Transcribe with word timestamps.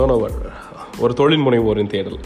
டோனோவர் 0.00 0.34
uh, 0.46 1.00
ஒரு 1.00 1.14
தொழில் 1.14 1.40
முனைவோரின் 1.40 1.86
தேடல். 1.86 2.18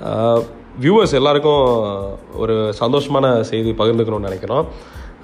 Uh, 0.00 0.42
வியூவர்ஸ் 0.80 1.14
எல்லாருக்கும் 1.14 1.64
uh, 1.84 2.36
ஒரு 2.36 2.74
சந்தோஷமான 2.80 3.40
செய்தி 3.40 3.70
பகிர்ந்துக்கணும்னு 3.70 4.28
நினைக்கிறோம். 4.28 4.66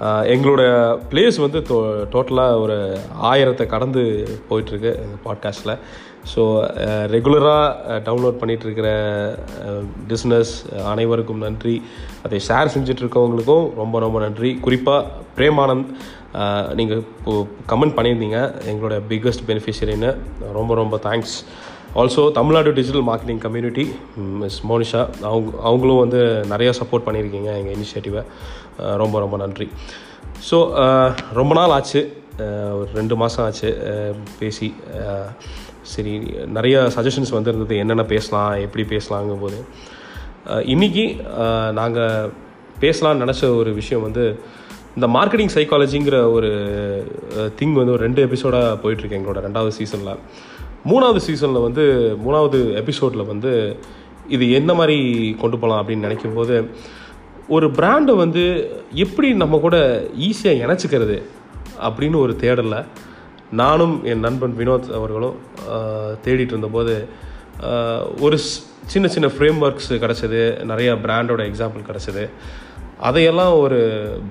எங்களோட 0.01 0.61
பிளேஸ் 1.11 1.37
வந்து 1.37 1.61
டோ 1.67 1.77
டோட்டலாக 2.11 2.59
ஒரு 2.59 2.97
ஆயிரத்தை 3.21 3.65
கடந்து 3.65 4.27
போயிட்டுருக்கு 4.49 4.91
இந்த 5.03 5.17
பாட்காஸ்ட்டில் 5.25 5.77
ஸோ 6.35 6.43
ரெகுலராக 7.13 7.99
டவுன்லோட் 8.07 8.39
பண்ணிகிட்ருக்கிற 8.41 8.89
பிஸ்னஸ் 10.07 10.83
அனைவருக்கும் 10.83 11.37
நன்றி. 11.37 11.81
அதை 12.23 12.39
ஷேர் 12.47 12.73
செஞ்சிட்ருக்கவங்களுக்கும் 12.75 13.73
ரொம்ப 13.75 13.99
ரொம்ப 13.99 14.19
நன்றி. 14.19 14.51
குறிப்பாக 14.61 15.07
பிரேமானந்த் 15.37 15.91
நீங்கள் 16.75 17.03
கமெண்ட் 17.67 17.97
பண்ணியிருந்தீங்க. 17.97 18.39
எங்களோட 18.71 19.01
பிக்கஸ்ட் 19.09 19.45
பெனிஃபிஷரின்னு 19.47 20.15
ரொம்ப 20.53 20.75
ரொம்ப 20.75 20.99
thanks 21.03 21.43
also 22.01 22.21
Tamil Nadu 22.37 22.69
digital 22.77 23.03
marketing 23.09 23.39
community 23.43 23.83
miss 24.39 24.57
Monisha 24.69 25.01
அவங்க 25.29 25.51
அவங்களும் 25.67 25.99
வந்து 26.01 26.19
நிறையா 26.51 26.71
சப்போர்ட் 26.79 27.05
பண்ணியிருக்கீங்க 27.05 27.49
எங்கள் 27.59 27.75
இனிஷியேட்டிவை 27.75 28.21
ரொம்ப 29.01 29.19
ரொம்ப 29.23 29.35
நன்றி. 29.43 29.67
ஸோ 30.49 30.57
ரொம்ப 31.39 31.51
நாள் 31.59 31.73
ஆச்சு. 31.75 32.01
ஒரு 32.79 32.89
ரெண்டு 32.93 33.15
மாதம் 33.21 33.43
ஆச்சு. 33.45 33.69
பேசி 34.39 34.67
சரி 35.93 36.15
நிறைய 36.57 36.77
சஜஷன்ஸ் 36.95 37.35
வந்திருந்தது. 37.37 37.75
என்னென்ன 37.83 38.05
பேசலாம் 38.13 38.51
எப்படி 38.65 38.85
பேசலாங்கும் 38.95 39.43
போது 39.45 39.59
இன்றைக்கி 40.73 40.73
இன்னைக்கு 40.75 41.05
நாங்கள் 41.79 42.31
பேசலாம்னு 42.83 43.23
நினச்ச 43.25 43.55
ஒரு 43.59 43.73
விஷயம் 43.73 44.05
வந்து 44.07 44.25
இந்த 44.97 45.07
மார்க்கெட்டிங் 45.15 45.55
சைக்காலஜிங்கிற 45.55 46.17
ஒரு 46.35 46.51
திங் 47.59 47.77
வந்து 47.79 47.95
ஒரு 47.95 48.03
ரெண்டு 48.07 48.21
எபிசோடாக 48.27 48.75
போயிட்டுருக்கு 48.83 49.17
எங்களோட 49.19 49.39
ரெண்டாவது 49.47 49.73
சீசனில் 49.77 50.19
மூணாவது 50.85 51.17
சீசனில் 51.17 51.61
வந்து 51.61 52.17
மூணாவது 52.25 52.73
எபிசோடில் 52.73 53.25
வந்து 53.25 53.77
இது 54.27 54.51
என்ன 54.51 54.73
மாதிரி 54.73 54.97
கொண்டு 55.39 55.59
போகலாம் 55.59 55.87
அப்படின்னு 55.87 56.07
நினைக்கும் 56.07 56.33
போது 56.33 56.69
ஒரு 57.47 57.67
பிராண்டை 57.67 58.15
வந்து 58.15 58.71
எப்படி 58.93 59.33
நம்ம 59.33 59.57
கூட 59.57 59.77
ஈஸியாக 60.19 60.63
இணைச்சிக்கிறது 60.65 61.21
அப்படின்னு 61.81 62.17
ஒரு 62.17 62.35
தேடலை 62.39 62.85
நானும் 63.51 64.03
என் 64.03 64.19
நண்பன் 64.19 64.55
வினோத் 64.57 64.93
அவர்களும் 64.93 65.35
தேடிட்டு 66.23 66.47
இருந்தபோது 66.47 67.07
ஒரு 68.19 68.37
சின்ன 68.85 69.07
சின்ன 69.07 69.27
ஃப்ரேம் 69.27 69.63
ஒர்க்ஸ் 69.63 69.93
கிடச்சிது 69.93 70.41
நிறையா 70.63 70.95
பிராண்டோட 71.03 71.43
எக்ஸாம்பிள் 71.49 71.85
கிடச்சிது. 71.87 72.29
அதையெல்லாம் 72.99 73.53
ஒரு 73.53 73.79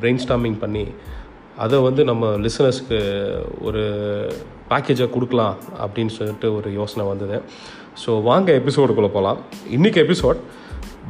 பிரெயின் 0.01 0.19
ஸ்டாமிங் 0.29 0.59
பண்ணி 0.59 0.87
அதை 1.59 1.79
வந்து 1.79 2.05
நம்ம 2.05 2.37
லிசனர்ஸ்க்கு 2.37 3.01
ஒரு 3.61 3.83
பேக்கேஜை 4.71 5.07
கொடுக்கலாம் 5.15 5.57
அப்படின்னு 5.85 6.13
சொல்லிட்டு 6.19 6.47
ஒரு 6.59 6.69
யோசனை 6.81 7.05
வந்தது. 7.13 7.39
ஸோ 8.03 8.11
வாங்க 8.29 8.49
எபிசோடுக்குள்ளே 8.61 9.11
போகலாம் 9.17 9.41
இன்றைக்கி 9.77 9.99
எபிசோட் 10.05 10.39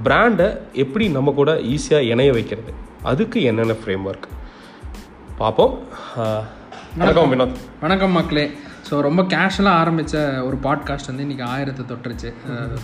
பிராண்டை 0.07 0.49
எப்படி 0.85 1.05
நம்ம 1.17 1.33
கூட 1.41 1.51
ஈஸியாக 1.75 2.09
இணைய 2.13 2.31
வைக்கிறது? 2.37 2.73
அதுக்கு 3.11 3.39
என்னென்ன 3.51 3.75
ஃப்ரேம் 3.81 4.05
ஒர்க் 4.11 4.27
பார்ப்போம் 5.41 5.75
வணக்கம் 7.01 7.31
வினோத். 7.33 7.57
வணக்கம் 7.85 8.15
மக்களே. 8.19 8.45
ஸோ 8.89 8.95
ரொம்ப 9.07 9.21
கேஷுவலாக 9.33 9.81
ஆரம்பித்த 9.83 10.17
ஒரு 10.49 10.57
பாட்காஸ்ட் 10.67 11.11
வந்து 11.11 11.25
இன்றைக்கி 11.27 11.45
ஆயிரத்தை 11.53 11.85
தொட்டுருச்சு. 11.91 12.31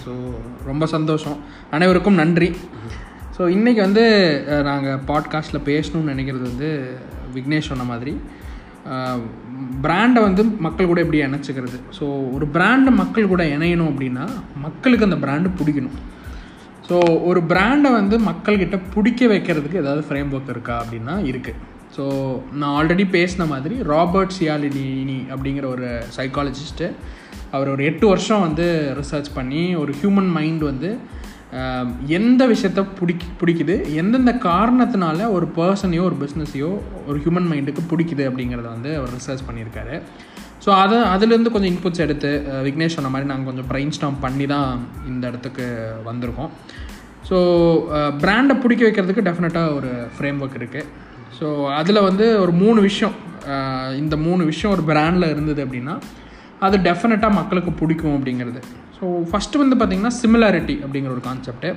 ஸோ 0.03 0.13
ரொம்ப 0.71 0.85
சந்தோஷம். 0.95 1.39
அனைவருக்கும் 1.77 2.21
நன்றி. 2.23 2.49
ஸோ 3.37 3.43
இன்றைக்கி 3.57 3.81
வந்து 3.87 4.05
நாங்கள் 4.69 5.03
பாட்காஸ்ட்டில் 5.11 5.67
பேசணும்னு 5.71 6.13
நினைக்கிறது 6.13 6.45
வந்து 6.51 6.71
விக்னேஷ் 7.37 7.71
சொன்ன 7.73 7.87
மாதிரி. 7.93 8.15
பிராண்டை 9.83 10.21
வந்து 10.23 10.45
மக்கள் 10.45 10.87
கூட 10.87 11.01
எப்படி 11.01 11.23
இணைச்சிக்கிறது? 11.23 11.79
ஸோ 11.99 12.35
ஒரு 12.35 12.47
பிராண்டை 12.55 12.93
மக்கள் 12.93 13.29
கூட 13.29 13.45
இணையணும் 13.45 13.91
அப்படின்னா 13.93 14.29
மக்களுக்கு 14.57 15.05
அந்த 15.05 15.27
பிராண்டு 15.27 15.51
பிடிக்கணும். 15.61 15.99
ஸோ 16.89 17.21
ஒரு 17.25 17.41
பிராண்டை 17.41 17.91
வந்து 17.93 18.19
மக்கள்கிட்ட 18.19 18.81
பிடிக்க 18.95 19.27
வைக்கிறதுக்கு 19.27 19.83
ஏதாவது 19.83 20.05
ஃப்ரேம் 20.09 20.33
ஒர்க் 20.33 20.49
இருக்கா 20.49 20.77
அப்படின்னா 20.83 21.15
இருக்குது 21.33 21.69
ஸோ 21.97 22.05
நான் 22.53 22.75
ஆல்ரெடி 22.79 23.05
பேசின 23.17 23.47
மாதிரி 23.49 23.77
ராபர்ட் 23.83 24.37
சியாலினி 24.39 25.19
அப்படிங்கிற 25.35 25.67
ஒரு 25.67 26.03
சைக்காலஜிஸ்ட்டு 26.17 26.89
அவர் 27.51 27.69
ஒரு 27.69 27.85
எட்டு 27.85 28.07
வருஷம் 28.07 28.41
வந்து 28.41 28.95
ரிசர்ச் 29.01 29.31
பண்ணி 29.35 29.77
ஒரு 29.77 29.95
ஹியூமன் 30.03 30.31
மைண்ட் 30.31 30.63
வந்து 30.63 30.99
எந்த 32.17 32.43
விஷயத்த 32.53 32.81
பிடிக்கி 32.99 33.29
பிடிக்குது? 33.41 33.75
எந்தெந்த 34.01 34.33
காரணத்தினால 34.49 35.29
ஒரு 35.37 35.47
பர்சனையோ 35.57 36.03
ஒரு 36.09 36.17
பிஸ்னஸையோ 36.23 36.71
ஒரு 37.09 37.17
ஹியூமன் 37.23 37.49
மைண்டுக்கு 37.53 37.83
பிடிக்குது 37.93 38.25
அப்படிங்கிறத 38.31 38.69
வந்து 38.77 38.91
அவர் 38.99 39.15
ரிசர்ச் 39.19 39.47
பண்ணியிருக்காரு. 39.49 39.97
ஸோ 40.65 40.71
அதை 40.83 40.99
அதுலேருந்து 41.15 41.53
கொஞ்சம் 41.55 41.73
இன்புட்ஸ் 41.73 42.05
எடுத்து 42.07 42.31
விக்னேஷ் 42.67 42.97
சொன்ன 42.97 43.11
மாதிரி 43.13 43.31
நாங்கள் 43.31 43.51
கொஞ்சம் 43.51 43.69
பிரெயின் 43.73 43.95
ஸ்டாம் 43.97 44.19
பண்ணி 44.25 44.47
தான் 44.55 44.71
இந்த 45.11 45.25
இடத்துக்கு 45.31 45.67
வந்திருக்கோம். 46.11 46.51
ஸோ 47.29 47.37
பிராண்டை 48.23 48.55
பிடிக்க 48.63 48.83
வைக்கிறதுக்கு 48.87 49.27
டெஃபினட்டாக 49.29 49.75
ஒரு 49.79 49.91
ஃப்ரேம் 50.15 50.41
ஒர்க் 50.45 50.59
இருக்குது 50.61 50.87
ஸோ 51.39 51.49
அதில் 51.81 52.07
வந்து 52.09 52.27
ஒரு 52.45 52.53
மூணு 52.63 52.81
விஷயம் 52.89 53.17
இந்த 54.03 54.15
மூணு 54.27 54.43
விஷயம் 54.53 54.75
ஒரு 54.77 54.83
பிராண்டில் 54.89 55.33
இருந்தது 55.35 55.61
அப்படின்னா 55.67 55.95
அது 56.67 56.77
டெஃபினட்டாக 56.87 57.39
மக்களுக்கு 57.41 57.73
பிடிக்கும் 57.81 58.15
அப்படிங்கிறது. 58.17 58.61
ஸோ 58.97 59.05
ஃபஸ்ட்டு 59.31 59.61
வந்து 59.63 59.77
பார்த்திங்கன்னா 59.81 60.15
சிமிலாரிட்டி 60.23 60.77
அப்படிங்கிற 60.85 61.13
ஒரு 61.17 61.25
கான்செப்ட்டு 61.29 61.71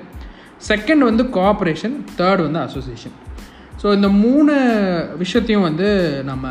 செகண்ட் 0.69 1.03
வந்து 1.09 1.23
கோஆப்ரேஷன் 1.38 1.95
தேர்ட் 2.19 2.44
வந்து 2.47 2.59
அசோசியேஷன் 2.67 3.16
ஸோ 3.81 3.88
இந்த 3.97 4.09
மூணு 4.23 4.53
விஷயத்தையும் 5.23 5.67
வந்து 5.69 5.88
நம்ம 6.31 6.47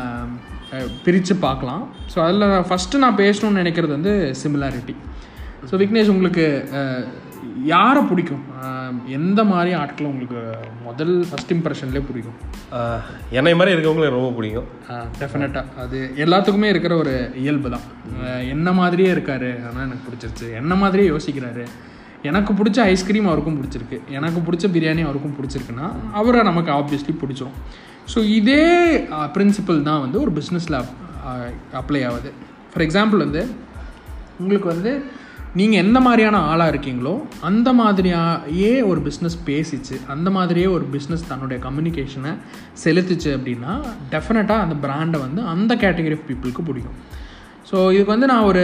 பிரித்து 1.05 1.33
பார்க்கலாம். 1.47 1.83
ஸோ 2.11 2.17
அதில் 2.25 2.45
ஃபஸ்ட்டு 2.67 3.01
நான் 3.03 3.19
பேசணும்னு 3.23 3.61
நினைக்கிறது 3.61 3.93
வந்து 3.97 4.13
சிமிலாரிட்டி 4.41 4.95
ஸோ 5.69 5.73
விக்னேஷ் 5.81 6.11
உங்களுக்கு 6.13 6.45
யாரை 7.71 8.01
பிடிக்கும்? 8.09 8.43
எந்த 9.17 9.39
மாதிரி 9.51 9.71
ஆட்களை 9.81 10.07
உங்களுக்கு 10.11 10.41
முதல் 10.87 11.13
ஃபஸ்ட் 11.29 11.53
இம்ப்ரெஷன்லேயே 11.55 12.03
பிடிக்கும்? 12.09 12.37
என்னை 13.37 13.53
மாதிரி 13.59 13.73
இருக்கவங்களுக்கு 13.75 14.09
எனக்கு 14.09 14.21
ரொம்ப 14.21 14.35
பிடிக்கும். 14.39 14.67
டெஃபினட்டாக 15.21 15.81
அது 15.83 15.99
எல்லாத்துக்குமே 16.25 16.69
இருக்கிற 16.73 16.95
ஒரு 17.03 17.13
இயல்பு 17.43 17.71
தான். 17.75 17.87
என்ன 18.53 18.71
மாதிரியே 18.81 19.09
இருக்காரு 19.15 19.51
ஆனால் 19.69 19.85
எனக்கு 19.87 20.05
பிடிச்சிருச்சு. 20.07 20.49
என்ன 20.61 20.75
மாதிரியே 20.83 21.07
யோசிக்கிறாரு 21.13 21.65
எனக்கு 22.29 22.51
பிடிச்ச 22.59 22.79
ஐஸ்கிரீம் 22.91 23.29
அவருக்கும் 23.29 23.57
பிடிச்சிருக்கு. 23.59 23.97
எனக்கு 24.17 24.39
பிடிச்ச 24.47 24.65
பிரியாணி 24.75 25.01
அவருக்கும் 25.07 25.35
பிடிச்சிருக்குன்னா 25.39 25.87
அவரை 26.19 26.43
நமக்கு 26.49 26.71
ஆப்வியஸ்லி 26.79 27.15
பிடிச்சிரும். 27.23 27.57
ஸோ 28.13 28.19
இதே 28.39 28.63
பிரின்சிபல் 29.35 29.81
தான் 29.89 30.03
வந்து 30.05 30.17
ஒரு 30.25 30.31
பிஸ்னஸில் 30.37 30.77
அப்ளை 31.81 32.01
ஆகுது. 32.09 32.31
ஃபார் 32.71 32.85
எக்ஸாம்பிள் 32.85 33.23
வந்து 33.25 33.43
உங்களுக்கு 34.41 34.69
வந்து 34.73 34.91
நீங்கள் 35.59 35.81
எந்த 35.83 35.97
மாதிரியான 35.99 36.37
ஆளாக 36.51 36.71
இருக்கீங்களோ 36.73 37.11
அந்த 37.49 37.69
மாதிரியே 37.79 38.71
ஒரு 38.91 38.99
பிஸ்னஸ் 39.07 39.35
பேசிச்சு 39.49 39.95
அந்த 40.13 40.29
மாதிரியே 40.37 40.67
ஒரு 40.75 40.85
பிஸ்னஸ் 40.93 41.25
தன்னுடைய 41.31 41.57
கம்யூனிகேஷனை 41.65 42.31
செலுத்துச்சு 42.83 43.29
அப்படின்னா 43.37 43.73
டெஃபினட்டாக 44.13 44.63
அந்த 44.65 44.75
பிராண்டை 44.85 45.19
வந்து 45.25 45.41
அந்த 45.53 45.75
கேட்டகரி 45.83 46.15
ஆஃப் 46.17 46.25
பீப்புளுக்கு 46.29 46.63
பிடிக்கும். 46.69 46.97
ஸோ 47.69 47.75
இதுக்கு 47.95 48.13
வந்து 48.13 48.29
நான் 48.31 48.47
ஒரு 48.51 48.63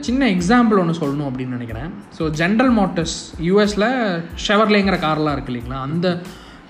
சின்ன 0.00 0.28
எக்ஸாம்பிள் 0.34 0.80
ஒன்று 0.82 1.00
சொல்லணும் 1.00 1.28
அப்படின்னு 1.30 1.56
நினைக்கிறேன். 1.58 1.90
ஸோ 2.18 2.22
ஜென்ரல் 2.40 2.74
மோட்டர்ஸ் 2.80 3.16
யூஎஸில் 3.48 3.88
ஷெவர்லேங்கிற 4.48 4.98
கார்லாம் 5.06 5.36
இருக்கு 5.36 5.52
இல்லைங்களா? 5.52 5.80
அந்த 5.88 6.06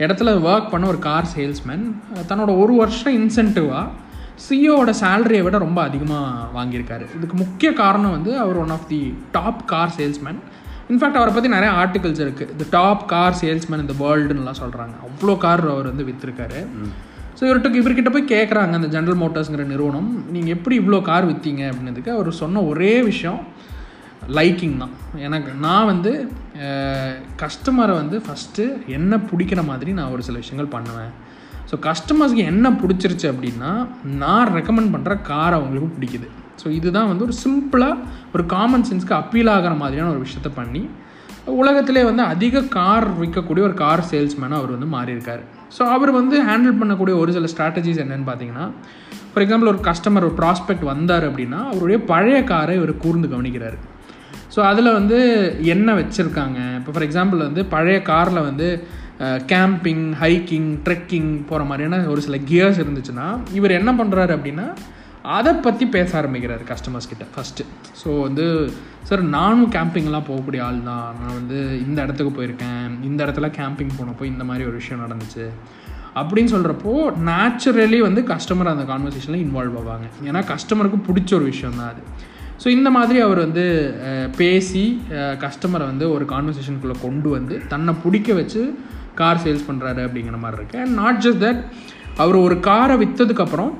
இடத்துல 0.04 0.30
ஒர்க் 0.50 0.70
பண்ண 0.74 0.86
ஒரு 0.92 1.00
கார் 1.08 1.32
சேல்ஸ்மேன் 1.36 1.84
தன்னோட 2.30 2.50
ஒரு 2.62 2.74
வருஷம் 2.82 3.16
இன்சென்டிவாக 3.20 3.86
சிஓட 4.46 4.90
சேலரியை 5.02 5.42
விட 5.46 5.56
ரொம்ப 5.66 5.80
அதிகமாக 5.88 6.46
வாங்கியிருக்காரு. 6.56 7.04
இதுக்கு 7.18 7.36
முக்கிய 7.42 7.70
காரணம் 7.82 8.14
வந்து 8.16 8.32
அவர் 8.44 8.60
one 8.64 8.74
of 8.76 8.88
the 8.92 9.00
top 9.36 9.62
car 9.72 9.94
salesman 9.98 10.40
in fact 10.92 11.18
அவரை 11.18 11.32
பற்றி 11.34 11.50
நிறைய 11.54 11.70
ஆர்டிகல்ஸ் 11.82 12.22
இருக்குது 12.24 12.54
தி 12.60 12.66
டாப் 12.76 13.02
கார் 13.12 13.38
சேல்ஸ்மேன் 13.42 13.82
இந்த 13.84 13.94
வேர்ல்டுன்னுலாம் 14.02 14.60
சொல்கிறாங்க 14.62 14.94
அவ்வளோ 15.08 15.34
கார் 15.44 15.64
அவர் 15.74 15.90
வந்து 15.92 16.06
விற்றுருக்காரு 16.08 16.60
ஸோ 17.38 17.44
இவர்கிட்ட 17.48 17.80
இவர்கிட்ட 17.80 18.10
போய் 18.14 18.32
கேட்குறாங்க 18.32 18.72
அந்த 18.78 18.88
ஜென்ரல் 18.94 19.20
மோட்டார்ஸ்ங்கிற 19.20 19.64
நிறுவனம் 19.72 20.08
நீங்கள் 20.34 20.54
எப்படி 20.56 20.74
இவ்வளோ 20.80 20.98
கார் 21.10 21.28
விற்றீங்க 21.30 21.62
அப்படின்னதுக்கு 21.70 22.10
அவர் 22.16 22.40
சொன்ன 22.42 22.62
ஒரே 22.70 22.92
விஷயம் 23.10 23.40
லைக்கிங் 24.38 24.74
தான். 24.82 24.94
எனக்கு 25.26 25.50
நான் 25.66 25.88
வந்து 25.92 26.10
கஸ்டமரை 27.42 27.94
வந்து 28.00 28.16
ஃபஸ்ட்டு 28.24 28.64
என்ன 28.96 29.20
பிடிக்கிற 29.30 29.60
மாதிரி 29.70 29.90
நான் 29.98 30.12
ஒரு 30.16 30.22
சில 30.26 30.38
விஷயங்கள் 30.42 30.74
பண்ணுவேன். 30.74 31.12
ஸோ 31.70 31.76
கஸ்டமர்ஸ்க்கு 31.88 32.44
என்ன 32.52 32.66
பிடிச்சிருச்சு 32.82 33.26
அப்படின்னா 33.32 33.72
நான் 34.22 34.52
ரெக்கமெண்ட் 34.56 34.92
பண்ணுற 34.94 35.14
கார் 35.30 35.56
அவங்களுக்கு 35.58 35.90
பிடிக்குது. 35.96 36.28
ஸோ 36.62 36.68
இதுதான் 36.78 37.10
வந்து 37.10 37.24
ஒரு 37.28 37.36
சிம்பிளாக 37.44 37.96
ஒரு 38.34 38.44
காமன் 38.54 38.86
சென்ஸ்க்கு 38.88 39.14
அப்பீல் 39.20 39.52
ஆகிற 39.54 39.74
மாதிரியான 39.82 40.10
ஒரு 40.14 40.22
விஷயத்த 40.26 40.50
பண்ணி 40.60 40.82
உலகத்திலே 41.60 42.02
வந்து 42.08 42.22
அதிக 42.32 42.62
கார் 42.78 43.06
விற்கக்கூடிய 43.20 43.62
ஒரு 43.68 43.76
கார் 43.82 44.02
சேல்ஸ்மேனாக 44.10 44.60
அவர் 44.60 44.74
வந்து 44.74 44.88
மாறியிருக்கார். 44.96 45.42
ஸோ 45.76 45.82
அவர் 45.94 46.10
வந்து 46.18 46.36
ஹேண்டில் 46.48 46.78
பண்ணக்கூடிய 46.80 47.14
ஒரு 47.22 47.30
சில 47.36 47.48
ஸ்ட்ராட்டஜிஸ் 47.52 48.02
என்னென்னு 48.04 48.26
பார்த்தீங்கன்னா 48.28 48.66
ஃபார் 49.30 49.44
எக்ஸாம்பிள் 49.44 49.70
ஒரு 49.72 49.80
கஸ்டமர் 49.88 50.26
ஒரு 50.28 50.36
ப்ராஸ்பெக்ட் 50.40 50.84
வந்தார் 50.92 51.24
அப்படின்னா 51.28 51.60
அவருடைய 51.70 51.98
பழைய 52.12 52.38
காரை 52.52 52.74
இவர் 52.80 52.92
கூர்ந்து 53.04 53.28
கவனிக்கிறார். 53.34 53.78
ஸோ 54.54 54.60
அதில் 54.70 54.96
வந்து 54.98 55.18
என்ன 55.74 55.94
வச்சுருக்காங்க? 56.00 56.58
இப்போ 56.78 56.92
ஃபார் 56.94 57.06
எக்ஸாம்பிள் 57.08 57.40
வந்து 57.48 57.64
பழைய 57.74 57.98
காரில் 58.10 58.46
வந்து 58.48 58.68
கேம்பிங் 59.52 60.06
ஹைக்கிங் 60.22 60.70
ட்ரெக்கிங் 60.86 61.30
போகிற 61.48 61.64
மாதிரியான 61.70 61.96
ஒரு 62.12 62.20
சில 62.26 62.36
கியர்ஸ் 62.50 62.80
இருந்துச்சுன்னா 62.82 63.26
இவர் 63.58 63.78
என்ன 63.80 63.92
பண்ணுறாரு 64.00 64.32
அப்படின்னா 64.36 64.66
அதை 65.36 65.52
பற்றி 65.64 65.84
பேச 65.86 66.10
ஆரம்பிக்கிறார் 66.18 66.62
கஸ்டமர்ஸ் 66.70 67.10
கிட்ட 67.10 67.24
ஃபஸ்ட்டு 67.32 67.66
ஸோ 68.02 68.10
வந்து 68.20 68.44
சார் 69.08 69.22
நானும் 69.34 69.72
கேம்பிங்லாம் 69.72 70.26
போகக்கூடிய 70.28 70.60
ஆள் 70.66 70.78
தான். 70.88 71.08
நான் 71.20 71.36
வந்து 71.38 71.58
இந்த 71.86 71.98
இடத்துக்கு 72.04 72.32
போயிருக்கேன். 72.38 72.86
இந்த 73.08 73.20
இடத்துல 73.26 73.48
கேம்பிங் 73.58 73.92
போனப்போ 73.98 74.24
இந்த 74.24 74.44
மாதிரி 74.44 74.64
ஒரு 74.68 74.76
விஷயம் 74.80 75.02
நடந்துச்சு. 75.04 75.44
அப்படின்னு 76.20 76.52
சொல்கிறப்போ 76.54 76.92
நேச்சுரலி 77.28 77.98
வந்து 78.06 78.20
கஸ்டமர் 78.32 78.72
அந்த 78.72 78.84
கான்வர்சேஷனில் 78.92 79.42
இன்வால்வ் 79.46 79.76
ஆவாங்க. 79.80 80.06
ஏன்னா 80.28 80.42
கஸ்டமருக்கு 80.52 81.00
பிடிச்ச 81.08 81.34
ஒரு 81.34 81.46
விஷயம் 81.52 81.78
தான் 81.80 81.90
அது. 81.92 82.02
ஸோ 82.62 82.68
இந்த 82.68 82.88
மாதிரி 82.96 83.18
அவர் 83.26 83.40
வந்து 83.46 83.64
பேசி 84.36 84.84
கஸ்டமரை 85.44 85.84
வந்து 85.92 86.06
ஒரு 86.14 86.24
கான்வர்சேஷனுக்குள்ளே 86.24 86.96
கொண்டு 87.02 87.28
வந்து 87.28 87.56
தன்னை 87.68 87.94
பிடிக்க 88.04 88.32
வச்சு 88.32 88.62
கார் 89.20 89.42
சேல்ஸ் 89.44 89.66
பண்ணுறாரு 89.68 90.00
அப்படிங்கிற 90.06 90.38
மாதிரி 90.44 90.58
இருக்கு. 90.60 90.78
அண்ட் 90.84 90.94
நாட் 91.02 91.20
ஜஸ்ட் 91.26 91.42
தட் 91.46 91.62
அவர் 92.22 92.36
ஒரு 92.46 92.56
காரை 92.68 92.96
விற்றதுக்கப்புறம் 93.02 93.72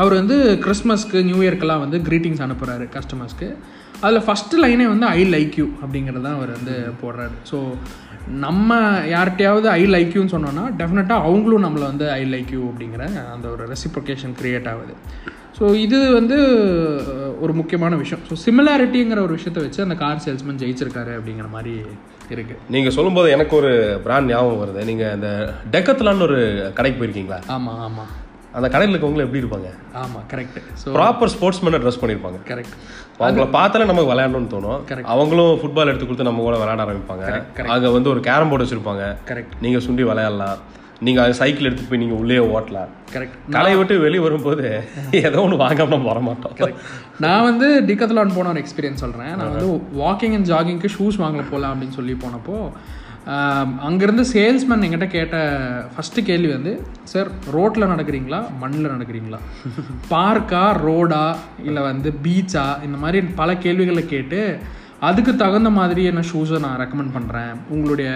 அவர் 0.00 0.14
வந்து 0.20 0.36
கிறிஸ்மஸ்க்கு 0.64 1.18
நியூ 1.28 1.38
இயர்க்கெல்லாம் 1.44 1.82
வந்து 1.84 1.98
க்ரீட்டிங்ஸ் 2.08 2.42
அனுப்புகிறாரு 2.46 2.86
கஸ்டமர்ஸ்க்கு 2.96 3.48
அதில் 4.04 4.24
ஃபஸ்ட்டு 4.26 4.60
லைனே 4.62 4.86
வந்து 4.94 5.06
ஐ 5.18 5.20
லைக் 5.34 5.54
யூ 5.60 5.66
அப்படிங்கிறது 5.82 6.24
தான் 6.26 6.36
அவர் 6.38 6.50
வந்து 6.56 6.74
போடுறாரு. 7.02 7.36
ஸோ 7.50 7.58
நம்ம 8.44 8.74
யார்கிட்டையாவது 9.14 9.66
ஐ 9.80 9.82
லைக் 9.94 10.14
யூன்னு 10.16 10.34
சொன்னோன்னா 10.34 10.64
டெஃபினட்டாக 10.80 11.26
அவங்களும் 11.28 11.64
நம்மளை 11.66 11.86
வந்து 11.92 12.06
ஐ 12.18 12.22
லைக் 12.34 12.50
யூ 12.56 12.62
அப்படிங்கிற 12.70 13.04
அந்த 13.34 13.46
ஒரு 13.54 13.64
ரெசிப்ரிகேஷன் 13.72 14.34
க்ரியேட் 14.40 14.68
ஆகுது. 14.72 14.94
ஸோ 15.58 15.64
இது 15.84 15.98
வந்து 16.18 16.38
ஒரு 17.44 17.52
முக்கியமான 17.60 17.96
விஷயம். 18.02 18.22
ஸோ 18.30 18.34
சிமிலாரிட்டிங்கிற 18.46 19.20
ஒரு 19.26 19.36
விஷயத்தை 19.38 19.62
வச்சு 19.66 19.80
அந்த 19.86 19.96
கார் 20.02 20.24
சேல்ஸ்மேன் 20.26 20.60
ஜெயிச்சிருக்காரு 20.62 21.14
அப்படிங்கிற 21.18 21.48
மாதிரி 21.56 21.74
இருக்குது 22.34 22.60
நீங்கள் 22.74 22.94
சொல்லும்போது 22.98 23.28
எனக்கு 23.36 23.54
ஒரு 23.60 23.72
பிராண்ட் 24.04 24.30
ஞாபகம் 24.32 24.62
வருது. 24.62 24.82
நீங்கள் 24.90 25.14
இந்த 25.16 25.30
டெக்கத்லான்னு 25.74 26.26
ஒரு 26.28 26.38
கடைக்கு 26.78 27.00
போயிருக்கீங்களா? 27.00 27.40
ஆமாம் 27.56 27.80
ஆமாம் 27.88 28.12
அந்த 28.58 28.68
கடையில் 28.74 28.92
இருக்கவங்க 28.94 29.24
எப்படி 29.26 29.42
இருப்பாங்க? 29.42 29.70
ஆமாம் 30.02 30.24
கரெக்ட் 30.32 30.58
ஸோ 30.82 30.92
ப்ராப்பர் 30.96 31.32
ஸ்போர்ட்ஸ்மேனை 31.32 31.78
ட்ரெஸ் 31.82 32.00
பண்ணியிருப்பாங்க 32.02 32.38
கரெக்ட் 32.50 32.76
அவங்கள 33.18 33.44
பார்த்தாலே 33.58 33.88
நமக்கு 33.90 34.10
விளையாடணும்னு 34.12 34.52
தோணும். 34.54 34.80
அவங்களும் 35.14 35.58
ஃபுட்பால் 35.60 35.90
எடுத்து 35.90 36.06
கொடுத்து 36.06 36.28
நம்ம 36.28 36.42
கூட 36.46 36.56
விளையாட 36.62 36.80
ஆரம்பிப்பாங்க. 36.86 37.26
அங்கே 37.74 37.90
வந்து 37.96 38.10
ஒரு 38.14 38.22
கேரம் 38.28 38.50
போர்டு 38.52 38.64
வச்சிருப்பாங்க. 38.64 39.04
கரெக்ட் 39.30 39.54
நீங்கள் 39.66 39.84
சுண்டி 39.86 40.04
விளையாடலாம். 40.10 40.58
நீங்கள் 41.00 41.24
அது 41.24 41.34
சைக்கிள் 41.34 41.68
எடுத்து 41.68 41.84
போய் 41.84 41.98
நீங்கள் 41.98 42.18
உள்ளே 42.18 42.36
ஓட்டலாம். 42.50 42.90
கரெக்ட் 43.14 43.34
கடையை 43.50 43.76
விட்டு 43.78 43.94
வெளியே 43.98 44.22
வரும்போது 44.22 44.66
ஏதோ 45.20 45.40
ஒன்று 45.40 45.56
வாங்காம 45.56 45.88
நம்ம 45.88 46.08
வர 46.08 46.20
மாட்டோம் 46.20 46.76
நான் 47.18 47.42
வந்து 47.42 47.66
டிகத்லான் 47.88 48.34
போன 48.34 48.48
ஒரு 48.48 48.62
எக்ஸ்பீரியன்ஸ் 48.62 49.02
சொல்கிறேன் 49.04 49.34
நான் 49.36 49.50
வந்து 49.50 49.66
வாக்கிங் 50.00 50.34
அண்ட் 50.34 50.48
ஜாகிங்க்கு 50.52 50.90
ஷூஸ் 50.96 51.20
வாங்கல 51.20 51.44
போகலாம் 51.50 51.74
அப்படின்னு 51.74 51.98
சொல்லி 51.98 52.16
போனப்போ 52.22 52.56
அங்கேருந்து 53.82 54.24
சேல்ஸ்மேன் 54.32 54.84
என்கிட்ட 54.84 55.06
கேட்ட 55.08 55.36
ஃபஸ்ட்டு 55.94 56.22
கேள்வி 56.22 56.52
வந்து 56.52 56.72
சார் 57.04 57.28
ரோட்டில் 57.50 57.90
நடக்கிறீங்களா? 57.90 58.40
மண்ணில் 58.60 58.92
நடக்கிறீங்களா? 58.92 59.40
பார்க்கா 60.10 60.62
ரோடா 60.84 61.24
இல்லை 61.64 61.82
வந்து 61.82 62.10
பீச்சா 62.24 62.84
இந்த 62.84 62.96
மாதிரி 62.96 63.20
பல 63.34 63.56
கேள்விகளை 63.56 64.06
கேட்டு 64.06 64.40
அதுக்கு 65.08 65.36
தகுந்த 65.36 65.70
மாதிரி 65.70 66.02
என்ன 66.04 66.22
ஷூஸை 66.32 66.58
நான் 66.64 66.78
ரெக்கமெண்ட் 66.82 67.14
பண்ணுறேன் 67.16 67.54
உங்களுடைய 67.74 68.10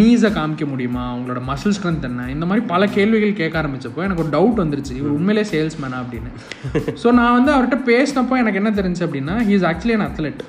நீஸை 0.00 0.28
காமிக்க 0.36 0.64
முடியுமா? 0.72 1.04
உங்களோட 1.16 1.40
மசில் 1.48 1.74
ஸ்ட்ரென்த் 1.76 2.06
என்ன? 2.08 2.26
இந்த 2.34 2.44
மாதிரி 2.46 2.66
பல 2.66 2.86
கேள்விகள் 2.86 3.38
கேட்க 3.40 3.62
ஆரம்பிச்சப்போ 3.62 4.02
எனக்கு 4.06 4.22
ஒரு 4.24 4.32
டவுட் 4.36 4.62
வந்துருச்சு. 4.62 4.92
இவர் 5.00 5.16
உண்மையிலே 5.18 5.44
சேல்ஸ்மேனா 5.52 5.98
அப்படின்னு. 6.02 6.30
ஸோ 7.02 7.10
நான் 7.12 7.36
வந்து 7.38 7.52
அவர்கிட்ட 7.54 7.78
பேசினப்போ 7.92 8.36
எனக்கு 8.42 8.60
என்ன 8.62 8.72
தெரிஞ்சு 8.80 9.02
அப்படின்னா 9.06 9.36
he 9.48 9.54
is 9.58 9.68
actually 9.72 9.96
an 9.98 10.06
athlete 10.10 10.42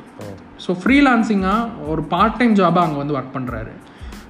so 0.68 0.74
ஃப்ரீலான்சிங்காக 0.84 1.88
ஒரு 1.88 2.04
பார்ட் 2.04 2.38
டைம் 2.38 2.56
ஜாபாக 2.56 2.86
அங்கே 2.88 2.98
வந்து 3.04 3.18
ஒர்க் 3.18 3.36
பண்ணுறாரு 3.36 3.74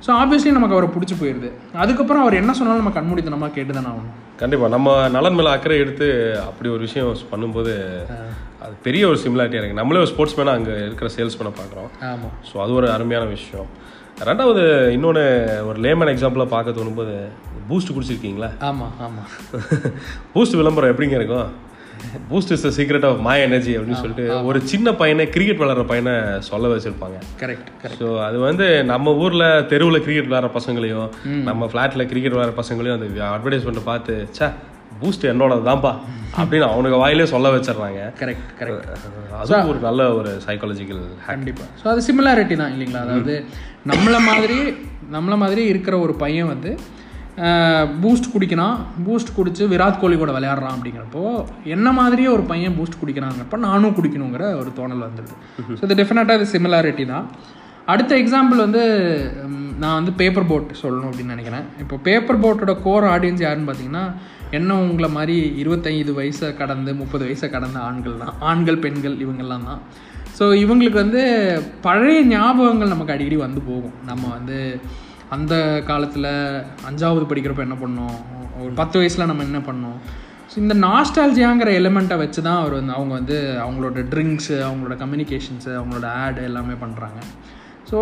ஸோ 0.08 0.12
ஆப்வியஸ்லி 0.22 0.52
நமக்கு 0.58 0.76
அவரை 0.76 0.90
பிடிச்சி 0.92 1.16
போயிடுது 1.22 1.50
அதுக்கப்புறம் 1.84 2.24
அவர் 2.24 2.40
என்ன 2.42 2.52
சொன்னாலும் 2.58 2.82
நம்ம 2.82 2.94
கண்மூடித்தனமாக 2.98 3.52
கேட்டு 3.56 3.72
தானே 3.78 3.90
ஆகணும். 3.94 4.14
கண்டிப்பாக 4.42 4.70
நம்ம 4.76 4.94
நலன் 5.16 5.38
மேலே 5.38 5.50
அக்கறை 5.56 5.78
எடுத்து 5.84 6.08
அப்படி 6.50 6.68
ஒரு 6.76 6.82
விஷயம் 6.88 7.10
பண்ணும்போது 7.32 7.74
அது 8.64 8.74
பெரிய 8.86 9.04
ஒரு 9.12 9.18
சிமிலாரிட்டியாக 9.24 9.62
இருக்குது 9.62 9.82
நம்மளே 9.82 10.02
ஒரு 10.04 10.12
ஸ்போர்ட்ஸ்மேனாக 10.14 10.60
அங்கே 10.60 10.76
இருக்கிற 10.86 11.10
சேல்ஸ்மேனை 11.18 11.52
பார்க்குறோம். 11.60 11.90
ஆமாம் 12.12 12.34
ஸோ 12.50 12.56
அது 12.64 12.74
ஒரு 12.80 12.88
அருமையான 12.96 13.28
விஷயம். 13.36 13.70
ரெண்டாவது 14.30 14.62
இன்னொன்று 14.96 15.24
ஒரு 15.70 15.80
லேமன் 15.86 16.12
எக்ஸாம்பிளாக 16.14 16.54
பார்க்க 16.54 16.78
தோணும்போது 16.78 17.16
பூஸ்ட் 17.70 17.94
குடிச்சிருக்கீங்களா? 17.96 18.50
ஆமாம் 18.70 18.94
ஆமாம் 19.06 19.28
பூஸ்ட் 20.36 20.60
விளம்பரம் 20.62 20.92
எப்படிங்க 20.94 21.18
இருக்கும்? 21.20 21.50
Boost 22.30 22.54
is 22.56 22.66
the 22.66 22.70
secret 22.78 23.08
of 23.10 23.20
my 23.28 23.36
energy 23.46 23.74
அப்படின்னு 23.78 24.02
சொல்லிட்டு 24.04 24.26
ஒரு 24.50 24.60
சின்ன 24.72 24.94
பையனை 25.02 25.26
கிரிக்கெட் 25.36 25.62
விளாட்ற 25.62 25.84
பையனை 25.92 26.14
சொல்ல 26.50 26.72
வச்சிருப்பாங்க. 26.74 27.18
கரெக்ட் 27.42 27.70
ஸோ 28.00 28.08
அது 28.28 28.38
வந்து 28.48 28.68
நம்ம 28.92 29.14
ஊரில் 29.24 29.46
தெருவில் 29.72 30.04
கிரிக்கெட் 30.06 30.30
விளாட்ற 30.30 30.50
பசங்களையும் 30.58 31.08
நம்ம 31.50 31.70
ஃப்ளாட்டில் 31.74 32.10
கிரிக்கெட் 32.12 32.36
விளாட்ற 32.38 32.56
பசங்களையும் 32.62 32.98
அந்த 32.98 33.30
அட்வர்டைஸ்மெண்ட் 33.36 33.88
பார்த்து 33.92 34.16
ச்சே 34.38 34.50
பூஸ்ட் 35.02 35.26
என்னோட 35.32 35.56
தான்ப்பா 35.68 35.92
அப்படின்னு 36.40 36.68
அவனுக்கு 36.74 36.98
வாயிலே 37.02 37.26
சொல்ல 37.34 37.48
வச்சிடுறாங்க. 37.56 38.00
கரெக்ட் 38.22 38.48
கரெக்ட் 38.60 38.88
அதுவும் 39.42 39.70
ஒரு 39.72 39.80
நல்ல 39.88 40.02
ஒரு 40.20 40.32
சைக்காலஜிக்கல் 40.46 41.02
கண்டிப்பாக 41.28 41.68
ஸோ 41.82 41.86
அது 41.94 42.02
சிமிலாரிட்டி 42.08 42.56
தான் 42.62 42.74
இல்லைங்களா? 42.76 43.02
அதாவது 43.06 43.36
நம்மள 43.92 44.16
மாதிரி 44.30 44.60
நம்மள 45.16 45.34
மாதிரி 45.44 45.64
இருக்கிற 45.74 45.96
ஒரு 46.06 46.14
பையன் 46.24 46.52
வந்து 46.54 46.72
பூஸ்ட் 48.04 48.30
குடிக்கிறான் 48.34 48.78
பூஸ்ட் 49.06 49.36
குடித்து 49.36 49.64
விராட் 49.74 50.00
கோலி 50.02 50.16
கூட 50.22 50.32
விளையாடுறான் 50.38 50.76
அப்படிங்கிறப்போ 50.76 51.24
என்ன 51.76 51.88
மாதிரியே 52.00 52.30
ஒரு 52.36 52.44
பையன் 52.52 52.76
பூஸ்ட் 52.78 53.00
குடிக்கிறாங்கிறப்ப 53.02 53.60
நானும் 53.68 53.96
குடிக்கணுங்கிற 53.98 54.46
ஒரு 54.62 54.72
தோணல் 54.80 55.06
வந்துடுது 55.08 55.36
ஸோ 55.78 55.84
இது 55.88 56.00
டெஃபினட்டாக 56.02 56.40
இது 56.40 56.54
சிமிலாரிட்டி 56.56 57.06
தான். 57.14 57.28
அடுத்த 57.94 58.14
எக்ஸாம்பிள் 58.22 58.64
வந்து 58.66 58.82
நான் 59.82 59.98
வந்து 60.00 60.14
பேப்பர் 60.22 60.50
போட் 60.50 60.72
சொல்லணும் 60.82 61.10
அப்படின்னு 61.10 61.36
நினைக்கிறேன். 61.36 61.66
இப்போ 61.84 61.96
பேப்பர் 62.08 62.42
போட்டோட 62.44 62.74
கோர் 62.88 63.06
ஆடியன்ஸ் 63.14 63.46
யாருன்னு 63.46 63.70
பார்த்தீங்கன்னா 63.70 64.06
என்ன 64.58 64.76
உங்களை 64.88 65.10
மாதிரி 65.18 65.36
இருபத்தைந்து 65.62 66.14
வயசை 66.20 66.50
கடந்து 66.62 66.92
முப்பது 67.02 67.24
வயசை 67.28 67.48
கடந்த 67.56 67.80
ஆண்கள் 67.88 68.22
தான். 68.24 68.36
ஆண்கள் 68.50 68.84
பெண்கள் 68.86 69.16
இவங்கெல்லாம் 69.24 69.68
தான். 69.70 69.82
ஸோ 70.38 70.46
இவங்களுக்கு 70.64 71.00
வந்து 71.04 71.22
பழைய 71.88 72.20
ஞாபகங்கள் 72.36 72.94
நமக்கு 72.94 73.14
அடிக்கடி 73.16 73.38
வந்து 73.48 73.62
போகும். 73.70 73.96
நம்ம 74.10 74.24
வந்து 74.38 74.58
அந்த 75.30 75.54
காலத்தில் 75.86 76.30
அஞ்சாவது 76.90 77.26
படிக்கிறப்ப 77.30 77.68
என்ன 77.68 77.78
பண்ணோம்? 77.82 78.16
ஒரு 78.64 78.72
பத்து 78.74 78.98
வயசில் 79.00 79.26
நம்ம 79.26 79.44
என்ன 79.44 79.60
பண்ணோம்? 79.60 79.98
ஸோ 80.52 80.58
இந்த 80.58 80.74
நாஸ்டாலஜியாங்கிற 80.76 81.70
எலிமெண்ட்டை 81.80 82.18
வச்சு 82.18 82.42
தான் 82.42 82.60
அவர் 82.62 82.74
வந்து 82.74 82.94
அவங்க 82.94 83.14
வந்து 83.14 83.38
அவங்களோட 83.66 84.04
ட்ரிங்க்ஸு 84.14 84.58
அவங்களோட 84.68 84.96
கம்யூனிகேஷன்ஸு 84.96 85.72
அவங்களோட 85.80 86.08
ஆடு 86.24 86.44
எல்லாமே 86.44 86.74
பண்ணுறாங்க 86.84 87.20
ஸோ 87.92 87.98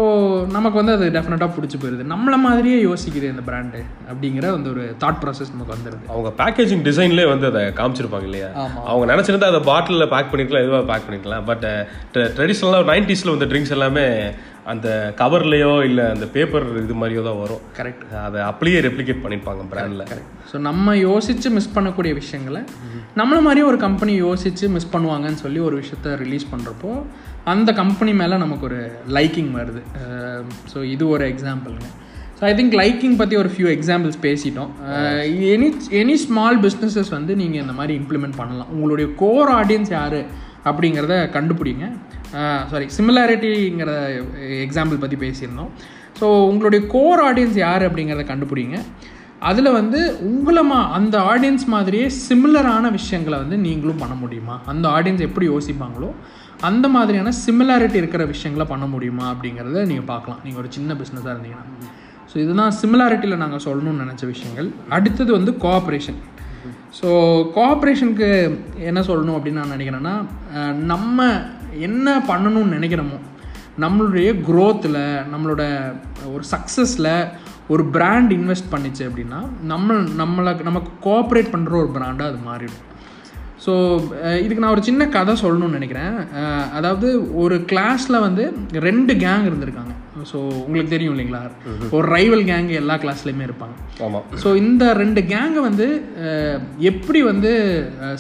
நமக்கு 0.48 0.78
வந்து 0.78 0.94
அது 0.94 1.06
டெஃபினட்டாக 1.12 1.50
பிடிச்சி 1.56 1.78
போயிடுது 1.78 2.04
நம்மள 2.04 2.36
மாதிரியே 2.38 2.78
யோசிக்குது 2.86 3.28
இந்த 3.34 3.42
பிராண்டு 3.42 3.80
அப்படிங்கிற 4.12 4.46
அந்த 4.54 4.70
ஒரு 4.70 4.84
தாட் 5.04 5.20
ப்ராசஸ் 5.24 5.52
நமக்கு 5.54 5.76
வந்துடுது 5.76 6.10
அவங்க 6.14 6.30
பேக்கேஜிங் 6.40 6.84
டிசைன்லேயே 6.88 7.28
வந்து 7.28 7.48
அதை 7.48 7.62
காமிச்சிருப்பாங்க 7.80 8.24
இல்லையா? 8.24 8.50
அவங்க 8.86 9.06
நினச்சிருந்தா 9.14 9.52
அதை 9.54 9.62
பாட்டிலில் 9.72 10.08
பேக் 10.08 10.32
பண்ணிருக்கலாம் 10.32 10.66
எதுவாக 10.66 10.86
பேக் 10.92 11.06
பண்ணிருக்கலாம். 11.08 11.46
பட் 11.46 11.68
ட்ரெடிஷ்னலாக 12.38 12.90
நைன்டிஸில் 12.94 13.34
வந்த 13.36 13.46
ட்ரிங்க்ஸ் 13.46 13.76
எல்லாமே 13.78 14.06
அந்த 14.72 14.88
கவர்லேயோ 15.20 15.74
இல்லை 15.88 16.04
அந்த 16.14 16.26
பேப்பர் 16.36 16.66
இது 16.84 16.96
மாதிரியோ 17.02 17.24
தான் 17.28 17.40
வரும். 17.42 17.64
கரெக்ட் 17.80 18.06
அதை 18.28 18.40
அப்படியே 18.52 18.78
ரெப்ளிகேட் 18.86 19.22
பண்ணியிருப்பாங்க 19.24 19.64
பிராண்டில் 19.74 20.24
ஸோ 20.52 20.56
நம்ம 20.70 20.96
யோசித்து 21.08 21.50
மிஸ் 21.58 21.74
பண்ணக்கூடிய 21.76 22.14
விஷயங்களை 22.22 22.62
நம்மள 23.20 23.38
மாதிரியே 23.48 23.68
ஒரு 23.72 23.80
கம்பெனி 23.86 24.14
யோசித்து 24.28 24.70
மிஸ் 24.76 24.94
பண்ணுவாங்கன்னு 24.96 25.44
சொல்லி 25.44 25.60
ஒரு 25.68 25.78
விஷயத்த 25.82 26.16
ரிலீஸ் 26.24 26.48
பண்ணுறப்போ 26.54 26.94
அந்த 27.54 27.70
கம்பெனி 27.82 28.14
மேலே 28.22 28.36
நமக்கு 28.44 28.66
ஒரு 28.70 28.80
லைக்கிங் 29.18 29.52
வருது. 29.60 29.84
ஸோ 30.72 30.78
இது 30.94 31.04
ஒரு 31.16 31.26
எக்ஸாம்பிளுங்க 31.34 31.90
ஸோ 32.40 32.44
ஐ 32.50 32.54
திங்க் 32.60 32.74
லைக்கிங் 32.82 33.18
பற்றி 33.20 33.36
ஒரு 33.42 33.50
ஃபியூ 33.54 33.68
எக்ஸாம்பிள்ஸ் 33.76 34.18
பேசிட்டோம். 34.26 34.72
எனி 35.54 35.70
எனி 36.02 36.16
ஸ்மால் 36.24 36.58
பிஸ்னஸஸ் 36.66 37.12
வந்து 37.18 37.36
நீங்கள் 37.42 37.64
இந்த 37.66 37.76
மாதிரி 37.78 37.94
இம்ப்ளிமெண்ட் 38.02 38.38
பண்ணலாம். 38.42 38.72
உங்களுடைய 38.76 39.08
கோர் 39.22 39.52
ஆடியன்ஸ் 39.60 39.94
யார்? 39.98 40.20
அப்படிங்கிறத 40.70 41.16
கண்டுபிடிங்க. 41.36 41.88
சாரி 42.72 42.88
சிமிலாரிட்டிங்கிற 42.98 43.92
எக்ஸாம்பிள் 44.68 45.04
பற்றி 45.04 45.20
பேசியிருந்தோம். 45.26 45.72
ஸோ 46.20 46.28
உங்களுடைய 46.52 46.82
கோர் 46.96 47.22
ஆடியன்ஸ் 47.30 47.58
யார் 47.66 47.84
அப்படிங்கிறத 47.88 48.26
கண்டுபிடிங்க. 48.32 48.78
அதில் 49.50 49.76
வந்து 49.78 50.00
உங்களை 50.30 50.62
மா 50.70 50.78
அந்த 50.98 51.16
ஆடியன்ஸ் 51.32 51.66
மாதிரியே 51.74 52.06
சிமிலரான 52.28 52.92
விஷயங்களை 52.98 53.38
வந்து 53.44 53.58
நீங்களும் 53.66 54.02
பண்ண 54.04 54.16
முடியுமா? 54.22 54.56
அந்த 54.72 54.86
ஆடியன்ஸ் 54.98 55.26
எப்படி 55.28 55.46
யோசிப்பாங்களோ 55.54 56.10
அந்த 56.68 56.86
மாதிரியான 56.96 57.34
சிமிலாரிட்டி 57.46 57.98
இருக்கிற 58.02 58.24
விஷயங்களை 58.34 58.66
பண்ண 58.72 58.86
முடியுமா 58.94 59.26
அப்படிங்கிறத 59.34 59.84
நீங்கள் 59.92 60.10
பார்க்கலாம். 60.14 60.40
நீங்கள் 60.46 60.62
ஒரு 60.64 60.70
சின்ன 60.76 60.94
பிஸ்னஸாக 61.02 61.34
இருந்தீங்கன்னா. 61.36 61.66
ஸோ 62.32 62.36
இதுதான் 62.44 62.74
சிமிலாரிட்டியில் 62.82 63.42
நாங்கள் 63.44 63.64
சொல்லணும்னு 63.68 64.04
நினச்ச 64.06 64.24
விஷயங்கள். 64.34 64.70
அடுத்தது 64.98 65.32
வந்து 65.38 65.54
கோஆப்ரேஷன் 65.66 66.20
ஸோ 67.02 67.08
கோஆப்ரேஷனுக்கு 67.56 68.30
என்ன 68.78 69.02
சொல்லணும் 69.02 69.38
அப்படின்னு 69.38 69.62
நான் 69.64 69.76
நினைக்கிறேன்னா 69.78 70.16
நம்ம 70.84 71.28
என்ன 71.80 72.24
பண்ணணும்னு 72.28 72.78
நினைக்கிறோமோ 72.78 73.18
நம்மளுடைய 73.80 74.30
க்ரோத்தில் 74.50 75.02
நம்மளோட 75.32 75.64
ஒரு 76.34 76.44
சக்ஸஸில் 76.52 77.12
ஒரு 77.68 77.86
பிராண்ட் 77.86 78.32
இன்வெஸ்ட் 78.32 78.72
பண்ணிச்சு 78.72 79.04
அப்படின்னா 79.10 79.40
நம்ம 79.62 79.94
நம்மளை 79.94 80.62
நமக்கு 80.62 80.92
கோஆப்ரேட் 81.10 81.54
பண்ணுற 81.54 81.70
ஒரு 81.70 81.88
பிராண்டாக 81.88 82.30
அது 82.30 82.40
மாறிடும். 82.50 82.84
ஸோ 83.66 83.74
இதுக்கு 84.44 84.64
நான் 84.64 84.74
ஒரு 84.76 84.84
சின்ன 84.88 85.04
கதை 85.16 85.34
சொல்லணும்னு 85.44 85.78
நினைக்கிறேன். 85.78 86.16
அதாவது 86.78 87.08
ஒரு 87.44 87.56
கிளாஸில் 87.72 88.24
வந்து 88.26 88.44
ரெண்டு 88.88 89.14
கேங் 89.24 89.46
இருந்திருக்காங்க. 89.50 89.94
ஸோ 90.32 90.38
உங்களுக்கு 90.66 90.94
தெரியும் 90.94 91.14
இல்லைங்களா? 91.16 91.42
ஒரு 91.98 92.06
ரைவல் 92.16 92.44
கேங் 92.50 92.70
எல்லா 92.82 92.96
கிளாஸ்லேயுமே 93.04 93.46
இருப்பாங்க. 93.48 93.76
ஸோ 94.44 94.52
இந்த 94.64 94.86
ரெண்டு 95.02 95.22
கேங்கை 95.32 95.64
வந்து 95.70 95.88
எப்படி 96.92 97.22
வந்து 97.32 97.52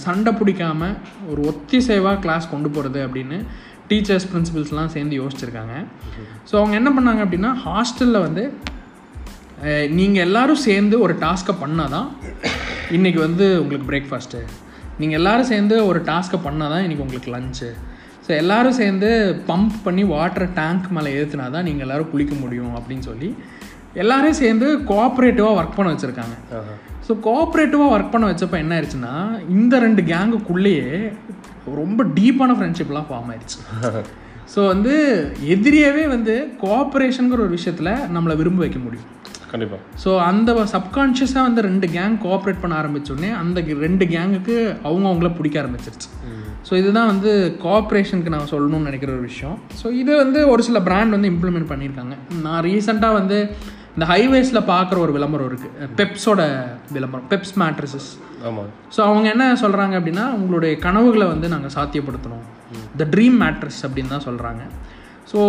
சண்டை 0.06 0.34
பிடிக்காம 0.40 0.92
ஒரு 1.32 1.44
ஒத்திசைவாக 1.52 2.22
கிளாஸ் 2.26 2.52
கொண்டு 2.54 2.72
போகிறது 2.76 3.02
அப்படின்னு 3.08 3.40
டீச்சர்ஸ் 3.90 4.30
பிரின்சிபல்ஸ்லாம் 4.32 4.94
சேர்ந்து 4.98 5.16
யோசிச்சிருக்காங்க. 5.22 5.76
ஸோ 6.50 6.54
அவங்க 6.62 6.76
என்ன 6.82 6.92
பண்ணாங்க 6.98 7.24
அப்படின்னா 7.26 7.54
ஹாஸ்டலில் 7.66 8.26
வந்து 8.28 8.46
நீங்கள் 9.98 10.26
எல்லாரும் 10.28 10.64
சேர்ந்து 10.68 10.96
ஒரு 11.06 11.14
டாஸ்க்கை 11.26 11.54
பண்ணால் 11.64 11.94
தான் 11.96 12.08
இன்றைக்கி 12.98 13.20
வந்து 13.28 13.46
உங்களுக்கு 13.62 13.90
பிரேக்ஃபாஸ்ட்டு 13.92 14.40
நீங்கள் 15.00 15.20
எல்லாரும் 15.20 15.52
சேர்ந்து 15.54 15.76
ஒரு 15.90 16.00
டாஸ்க்கை 16.10 16.40
பண்ணால் 16.48 16.74
தான் 16.74 16.84
இன்றைக்கி 16.86 17.06
உங்களுக்கு 17.06 17.32
லஞ்சு 17.36 17.70
ஸோ 18.26 18.32
எல்லாரும் 18.42 18.80
சேர்ந்து 18.82 19.10
பம்ப் 19.50 19.78
பண்ணி 19.86 20.04
வாட்டரை 20.14 20.48
டேங்க் 20.60 20.86
மேலே 20.98 21.10
ஏற்றுனா 21.20 21.48
தான் 21.56 21.68
நீங்கள் 21.70 21.86
எல்லாரும் 21.86 22.12
குளிக்க 22.14 22.34
முடியும் 22.44 22.74
அப்படின்னு 22.78 23.06
சொல்லி 23.10 23.30
எல்லாரையும் 24.04 24.40
சேர்ந்து 24.44 24.68
கோஆப்ரேட்டிவாக 24.90 25.58
ஒர்க் 25.60 25.78
பண்ண 25.78 25.90
வச்சுருக்காங்க. 25.94 26.36
ஸோ 27.08 27.14
கோஆப்ரேட்டிவாக 27.28 27.94
ஒர்க் 27.96 28.14
பண்ண 28.14 28.26
வச்சப்போ 28.32 28.58
என்ன 28.64 28.76
ஆயிடுச்சுன்னா 28.76 29.14
இந்த 29.58 29.80
ரெண்டு 29.86 30.02
கேங்குக்குள்ளேயே 30.12 30.88
ரொம்ப 31.82 32.04
டீப்பான 32.18 32.56
ஃப்ரெண்ட்ஷிப்லாம் 32.58 33.10
ஃபார்ம் 33.10 33.30
ஆயிடுச்சு. 33.34 33.60
ஸோ 34.54 34.60
வந்து 34.72 34.96
எதிரியாவே 35.54 36.04
வந்து 36.16 36.34
கோஆப்ரேஷனுங்கிற 36.64 37.40
ஒரு 37.46 37.54
விஷயத்தில் 37.58 37.94
நம்மளை 38.16 38.34
விரும்ப 38.42 38.62
வைக்க 38.64 38.80
முடியும். 38.80 39.08
கண்டிப்பாக 39.52 39.82
ஸோ 40.04 40.10
அந்த 40.30 40.54
சப்கான்ஷியஸாக 40.76 41.44
வந்து 41.48 41.62
ரெண்டு 41.70 41.88
கேங் 41.96 42.16
கோஆப்ரேட் 42.26 42.62
பண்ண 42.64 42.76
ஆரம்பிச்சோடனே 42.82 43.30
அந்த 43.42 43.62
ரெண்டு 43.86 44.06
கேங்குக்கு 44.16 44.56
அவங்க 44.88 45.06
அவங்கள 45.12 45.32
பிடிக்க 45.38 45.58
ஆரம்பிச்சிருச்சு. 45.64 46.10
ஸோ 46.68 46.74
இதுதான் 46.82 47.10
வந்து 47.14 47.32
கோஆப்ரேஷனுக்கு 47.64 48.34
நான் 48.36 48.52
சொல்லணும்னு 48.54 48.90
நினைக்கிற 48.90 49.12
ஒரு 49.16 49.24
விஷயம். 49.32 49.58
ஸோ 49.82 49.88
இது 50.02 50.12
வந்து 50.24 50.40
ஒரு 50.54 50.62
சில 50.68 50.80
பிராண்ட் 50.88 51.16
வந்து 51.16 51.32
இம்ப்ளிமெண்ட் 51.34 51.72
பண்ணியிருக்காங்க. 51.72 52.16
நான் 52.46 52.64
ரீசெண்டாக 52.68 53.18
வந்து 53.20 53.40
இந்த 53.96 54.06
ஹைவேஸில் 54.12 54.68
பார்க்குற 54.72 54.98
ஒரு 55.04 55.12
விளம்பரம் 55.18 55.50
இருக்குது 55.50 55.90
பெப்ஸோட 56.00 56.42
விளம்பரம் 56.96 57.28
பெப்ஸ் 57.34 57.54
மேட்ரஸஸ் 57.62 58.10
ஆமாம் 58.48 58.72
ஸோ 58.96 59.00
அவங்க 59.10 59.28
என்ன 59.34 59.46
சொல்கிறாங்க 59.62 59.94
அப்படின்னா 60.00 60.26
உங்களுடைய 60.38 60.74
கனவுகளை 60.86 61.28
வந்து 61.34 61.48
நாங்கள் 61.54 61.74
சாத்தியப்படுத்தணும். 61.78 62.44
த 63.02 63.08
ட்ரீம் 63.14 63.38
மேட்ரஸ் 63.44 63.80
அப்படின்னு 63.86 64.14
தான் 64.16 64.26
சொல்கிறாங்க 64.28 64.64
ஸோ 65.32 65.40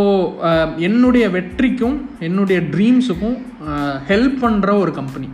என்னுடைய 0.88 1.25
வெற்றிக்கும் 1.37 1.97
என்னுடைய 2.28 2.59
ட்ரீம்ஸுக்கும் 2.75 3.37
ஹெல்ப் 4.11 4.38
பண்ணுற 4.45 4.71
ஒரு 4.85 4.92
கம்பெனி 5.00 5.28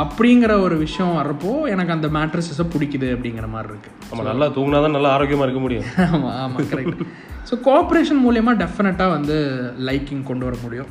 அப்படிங்கிற 0.00 0.52
ஒரு 0.64 0.76
விஷயம் 0.84 1.14
வர்றப்போ 1.18 1.50
எனக்கு 1.74 1.94
அந்த 1.94 2.08
மேட்ரஸஸை 2.16 2.64
பிடிக்குது 2.72 3.08
அப்படிங்கிற 3.14 3.46
மாதிரி 3.54 3.70
இருக்குது 3.72 3.94
நம்ம 4.10 4.26
நல்லா 4.30 4.46
தூங்கினா 4.56 4.82
தான் 4.86 4.96
நல்லா 4.96 5.12
ஆரோக்கியமாக 5.16 5.46
இருக்க 5.48 5.60
முடியும். 5.66 5.86
ஆமாம் 6.06 6.36
ஆமாம் 6.42 6.68
கரெக்ட் 6.72 7.02
ஸோ 7.50 7.56
கோஆப்ரேஷன் 7.66 8.20
மூலயமா 8.24 8.52
டெஃபினட்டாக 8.62 9.14
வந்து 9.16 9.36
லைக்கிங் 9.88 10.24
கொண்டு 10.30 10.46
வர 10.48 10.56
முடியும். 10.64 10.90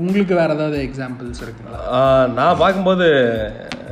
உங்களுக்கு 0.00 0.34
வேறு 0.40 0.54
ஏதாவது 0.56 0.78
எக்ஸாம்பிள்ஸ் 0.88 1.40
இருக்குங்களா? 1.44 1.80
நான் 2.38 2.60
பார்க்கும்போது 2.62 3.06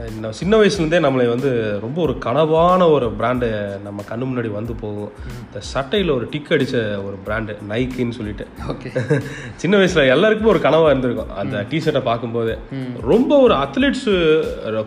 இந்த 0.09 0.33
சின்ன 0.33 0.57
வயசுலேருந்தே 0.57 0.99
நம்மளை 1.07 1.28
வந்து 1.28 1.78
ரொம்ப 1.80 2.02
ஒரு 2.02 2.14
கனவான 2.25 2.90
ஒரு 2.90 3.07
பிராண்டு 3.19 3.49
நம்ம 3.83 4.04
கண்ணு 4.11 4.26
முன்னாடி 4.30 4.50
வந்து 4.52 4.75
போகும். 4.80 5.12
இந்த 5.47 5.61
சட்டையில் 5.61 6.11
ஒரு 6.11 6.26
டிக் 6.30 6.52
அடித்த 6.52 7.02
ஒரு 7.07 7.16
பிராண்டு 7.26 7.57
நைக்கின்னு 7.69 8.16
சொல்லிட்டு. 8.19 8.47
ஓகே. 8.69 9.21
சின்ன 9.62 9.76
வயசுல 9.76 10.09
எல்லாருக்குமே 10.09 10.50
ஒரு 10.50 10.59
கனவா 10.59 10.85
இருந்திருக்கும். 10.85 11.33
அந்த 11.37 11.64
டிஷர்ட்டை 11.71 12.02
பார்க்கும்போது. 12.02 12.59
ரொம்ப 13.00 13.40
ஒரு 13.40 13.54
அத்லெட்ஸ் 13.54 14.09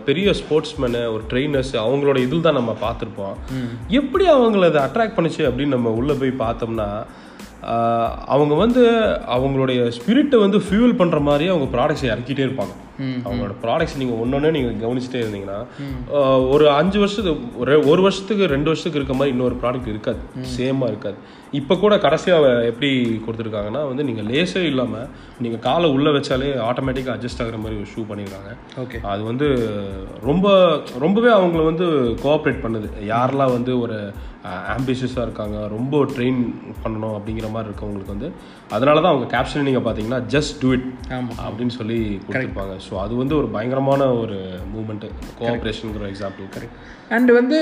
பெரிய 0.04 0.30
ஸ்போர்ட்ஸ்மேனு 0.30 1.02
ஒரு 1.14 1.22
ட்ரெயினர்ஸ் 1.30 1.74
அவங்களோட 1.84 2.16
இதில் 2.16 2.40
தான் 2.40 2.58
நம்ம 2.60 2.76
பார்த்துருப்போம். 2.82 3.36
எப்படி 3.88 4.26
அவங்கள 4.30 4.64
அதை 4.72 4.82
அட்ராக்ட் 4.86 5.18
பண்ணுச்சு 5.18 5.42
அப்படின்னு 5.48 5.74
நம்ம 5.76 5.90
உள்ள 5.90 6.12
போய் 6.12 6.40
பார்த்தோம்னா 6.44 6.88
அவங்க 8.34 8.54
வந்து 8.64 8.82
அவங்களுடைய 9.36 9.80
ஸ்பிரிட்டை 9.98 10.38
வந்து 10.44 10.58
ஃபியூல் 10.66 10.98
பண்ற 11.02 11.18
மாதிரி 11.28 11.44
அவங்க 11.52 11.68
ப்ராடக்ட்ஸை 11.76 12.08
இறக்கிட்டே 12.14 12.46
இருப்பாங்க. 12.46 12.74
அவங்களோட 13.26 13.54
ப்ராடக்ட்ஸ் 13.62 13.96
நீங்கள் 14.00 14.18
ஒன்னொன்னே 14.22 14.50
நீங்கள் 14.56 14.82
கவனிச்சுட்டே 14.82 15.20
இருந்தீங்கன்னா 15.22 15.60
ஒரு 16.54 16.66
அஞ்சு 16.80 16.98
வருஷத்துக்கு 17.02 17.60
ஒரு 17.62 17.76
ஒரு 17.92 18.00
வருஷத்துக்கு 18.06 18.44
ரெண்டு 18.52 18.70
வருஷத்துக்கு 18.70 19.00
இருக்க 19.00 19.14
மாதிரி 19.20 19.34
இன்னொரு 19.34 19.56
ப்ராடக்ட் 19.62 19.90
இருக்காது. 19.92 20.20
சேமாக 20.56 20.90
இருக்காது. 20.92 21.18
இப்போ 21.60 21.74
கூட 21.82 21.94
கடைசியாக 22.04 22.52
எப்படி 22.70 22.90
கொடுத்துருக்காங்கன்னா 23.24 23.82
வந்து 23.90 24.06
நீங்கள் 24.08 24.28
லேஸே 24.30 24.62
இல்லாமல் 24.70 25.08
நீங்கள் 25.44 25.64
காலை 25.66 25.88
உள்ளே 25.96 26.12
வச்சாலே 26.16 26.50
ஆட்டோமேட்டிக்காக 26.68 27.16
அட்ஜஸ்ட் 27.16 27.42
ஆகுற 27.44 27.58
மாதிரி 27.64 27.80
ஒரு 27.82 27.90
ஷூ 27.94 28.04
பண்ணியிருக்காங்க 28.10 28.52
ஓகே. 28.84 29.00
அது 29.14 29.24
வந்து 29.30 29.48
ரொம்ப 30.30 30.46
ரொம்பவே 31.04 31.32
அவங்கள 31.38 31.64
வந்து 31.70 31.88
கோஆப்ரேட் 32.24 32.64
பண்ணுது. 32.66 32.90
யாரெல்லாம் 33.12 33.54
வந்து 33.56 33.74
ஒரு 33.86 33.98
ஆம்பிஷியஸாக 34.74 35.26
இருக்காங்க. 35.26 35.58
ரொம்ப 35.74 36.00
ட்ரெயின் 36.14 36.40
பண்ணணும் 36.82 37.14
அப்படிங்கிற 37.18 37.48
மாதிரி 37.54 37.68
இருக்கவங்களுக்கு 37.70 38.14
வந்து 38.14 38.28
அதனால 38.76 39.00
தான் 39.00 39.12
அவங்க 39.12 39.28
கேப்ஷன் 39.36 39.66
நீங்கள் 39.68 39.84
பார்த்தீங்கன்னா 39.86 40.20
ஜஸ்ட் 40.34 40.56
டூ 40.62 40.70
இட் 40.76 40.88
அப்படின்னு 41.44 41.74
சொல்லி 41.78 41.98
கொடுத்துருப்பாங்க. 42.26 42.74
ஸோ 42.88 42.94
அது 43.04 43.14
வந்து 43.22 43.36
ஒரு 43.40 43.48
பயங்கரமான 43.56 44.10
ஒரு 44.22 44.38
மூமெண்ட்டு 44.74 45.10
கோஆப்ரேஷனுங்கிற 45.40 46.10
எக்ஸாம்பிள் 46.12 46.50
கரெக்ட் 46.56 46.76
அண்ட் 47.16 47.30
வந்து 47.38 47.58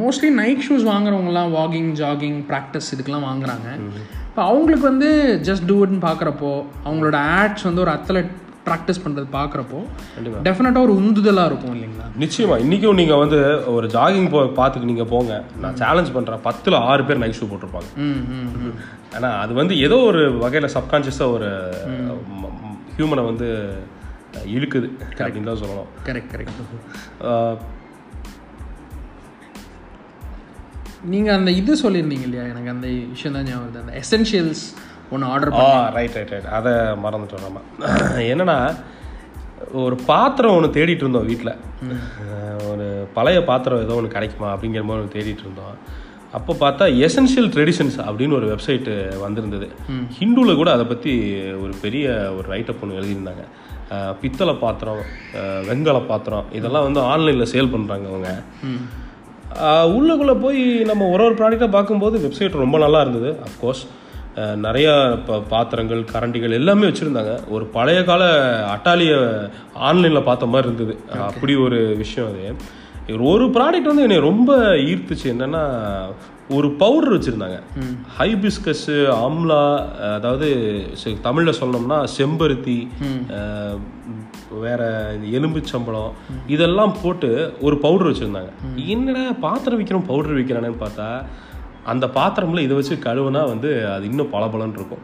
மோஸ்ட்லி 0.00 0.30
நைட் 0.40 0.64
ஷூஸ் 0.66 0.86
வாங்குறவங்கலாம் 0.92 1.52
வாக்கிங் 1.58 1.92
ஜாகிங் 2.02 2.40
ப்ராக்டிஸ் 2.50 2.90
இதுக்கெல்லாம் 2.94 3.28
வாங்குறாங்க. 3.30 3.68
இப்போ 4.30 4.42
அவங்களுக்கு 4.42 4.86
வந்து 4.92 5.10
ஜஸ்ட் 5.48 5.66
டூ 5.66 5.76
இட்னு 5.84 6.00
பார்க்குறப்போ 6.08 6.50
அவங்களோட 6.86 7.18
ஆட்ஸ் 7.38 7.68
வந்து 7.68 7.84
ஒரு 7.84 7.92
அத்லட் 7.98 8.32
ப்ராக்டிஸ் 8.66 9.02
பண்ணுறது 9.04 9.26
பார்க்குறப்போ 9.32 9.80
டெஃபினட்டாக 10.42 10.80
ஒரு 10.80 10.94
உந்துதலாக 10.94 11.46
இருக்கும் 11.46 11.74
இல்லைங்களா? 11.74 12.06
நிச்சயமா. 12.18 12.56
இன்னைக்கும் 12.64 12.94
நீங்க 12.94 13.16
வந்து 13.16 13.38
ஒரு 13.74 13.86
ஜாகிங் 13.86 14.30
போ 14.30 14.46
பார்த்துக்கு 14.46 14.88
நீங்க 14.88 15.04
போங்க. 15.04 15.44
நான் 15.60 15.76
சேலஞ்ச் 15.76 16.12
பண்றேன். 16.12 16.40
பத்துல 16.44 16.74
ஆறு 16.74 17.04
பேர் 17.04 17.18
நைட் 17.18 17.34
ஷூ 17.40 17.44
போட்டிருப்பாங்க. 17.44 17.90
ம் 17.96 18.30
ம் 18.32 18.66
ம். 18.66 18.74
ஆனா 19.14 19.28
அது 19.38 19.54
வந்து 19.54 19.78
ஏதோ 19.80 19.96
ஒரு 19.96 20.32
வகையில 20.32 20.68
சப்கான்ஷியஸா 20.74 21.32
ஒரு 21.32 21.48
ஹியூமனை 22.96 23.24
வந்து 23.24 23.78
இழுக்குது. 24.46 24.90
அப்படின்னு 25.16 25.44
தான் 25.44 25.62
சொல்லணும். 25.62 25.88
கரெக்ட் 26.04 26.32
கரெக்ட் 26.32 27.56
நீங்கள் 31.04 31.34
அந்த 31.34 31.50
இது 31.50 31.72
சொல்லியிருந்தீங்க 31.82 32.26
இல்லையா? 32.26 32.44
எனக்கு 32.44 32.70
அந்த 32.70 32.86
விஷயம் 32.86 33.36
தான் 33.36 33.46
ஞாபகம். 33.46 33.86
அந்த 33.86 34.00
எசென்ஷியல்ஸ் 34.02 34.64
ஒன்று 35.10 35.26
ஆர்டர் 35.26 35.52
ஆ 35.60 35.64
ரைட் 35.90 36.14
ரைட் 36.14 36.30
ரைட் 36.30 36.50
அதை 36.54 36.72
மறந்துட்டோம் 37.02 37.46
நம்ம. 37.46 37.58
என்னன்னா 38.26 38.58
ஒரு 39.82 39.96
பாத்திரம் 40.06 40.54
ஒன்று 40.54 40.74
தேடிட்டு 40.74 41.00
இருந்தோம் 41.00 41.26
வீட்டில் 41.26 41.52
ஒரு 42.66 42.86
பழைய 43.14 43.44
பாத்திரம் 43.44 43.82
ஏதோ 43.82 43.94
ஒன்று 43.94 44.08
கிடைக்குமா 44.08 44.48
அப்படிங்கிற 44.52 44.82
மாதிரி 44.82 45.02
ஒன்று 45.02 45.14
தேடிட்டு 45.14 45.44
இருந்தோம். 45.44 45.76
அப்போ 46.32 46.52
பார்த்தா 46.54 46.84
எசென்ஷியல் 47.00 47.50
ட்ரெடிஷன்ஸ் 47.50 47.96
அப்படின்னு 48.06 48.34
ஒரு 48.34 48.46
வெப்சைட்டு 48.50 48.94
வந்திருந்தது. 49.20 49.66
ஹிந்துவில் 50.16 50.56
கூட 50.56 50.70
அதை 50.72 50.84
பற்றி 50.84 51.12
ஒரு 51.60 51.72
பெரிய 51.80 52.06
ஒரு 52.36 52.46
ரைட்டப் 52.50 52.82
ஒன்று 52.82 52.98
எழுதியிருந்தாங்க. 52.98 53.44
பித்தளை 54.20 54.54
பாத்திரம் 54.56 55.02
அஹ், 55.36 55.62
வெண்கல 55.66 55.98
பாத்திரம் 56.04 56.46
இதெல்லாம் 56.52 56.84
வந்து 56.84 57.00
ஆன்லைனில் 57.06 57.52
சேல் 57.52 57.72
பண்ணுறாங்க 57.72 58.06
அவங்க. 58.08 58.30
உள்ளுக்குள்ளே 59.94 60.34
போய் 60.40 60.60
நம்ம 60.84 61.08
ஒரு 61.08 61.24
ஒரு 61.24 61.34
ப்ராடக்டாக 61.34 61.70
பார்க்கும்போது 61.70 62.18
வெப்சைட் 62.18 62.62
ரொம்ப 62.62 62.78
நல்லா 62.78 63.00
இருந்தது 63.00 63.30
அஃப்கோர்ஸ் 63.44 63.82
நிறையா 64.64 64.94
இப்போ 65.16 65.34
பாத்திரங்கள் 65.52 66.00
கரண்டிகள் 66.12 66.56
எல்லாமே 66.58 66.86
வச்சுருந்தாங்க. 66.86 67.34
ஒரு 67.48 67.64
பழைய 67.76 68.00
கால 68.04 68.24
அட்டாலியை 68.74 69.18
ஆன்லைனில் 69.88 70.26
பார்த்த 70.28 70.52
மாதிரி 70.54 70.70
இருந்தது. 70.70 70.94
அப்படி 71.28 71.54
ஒரு 71.66 71.78
விஷயம் 72.02 72.30
அது. 72.30 72.54
ஒரு 73.32 73.44
ப்ராடக்ட் 73.56 73.90
வந்து 73.90 74.06
என்னை 74.06 74.18
ரொம்ப 74.30 74.58
ஈர்த்துச்சு. 74.90 75.26
என்னன்னா 75.34 75.62
ஒரு 76.56 76.68
பவுடர் 76.82 77.14
வச்சுருந்தாங்க. 77.14 77.58
ஹைபிஸ்கஸ்ஸு 78.18 78.96
ஆம்லா 79.24 79.62
அதாவது 80.16 80.48
தமிழ்ல 81.26 81.52
சொல்லணும்னா 81.60 81.98
செம்பருத்தி 82.18 82.78
வேற 84.60 84.82
எலும்புச்சம்பளம் 85.38 86.12
இதெல்லாம் 86.46 86.94
போட்டு 87.02 87.30
ஒரு 87.60 87.78
பவுடர் 87.78 88.10
வச்சுருந்தாங்க. 88.10 88.52
என்னடா 88.94 89.24
பாத்திரம் 89.46 89.80
விற்கிறோம் 89.80 90.08
பவுடர் 90.12 90.38
விற்கிறானேன்னு 90.38 90.82
பார்த்தா 90.84 91.08
அந்த 91.92 92.04
பாத்திரம்ல 92.16 92.62
இதை 92.66 92.74
வச்சு 92.78 92.94
கழுவுனா 93.06 93.42
வந்து 93.52 93.70
அது 93.94 94.04
இன்னும் 94.10 94.30
பளபளன்னு 94.34 94.78
இருக்கும். 94.80 95.02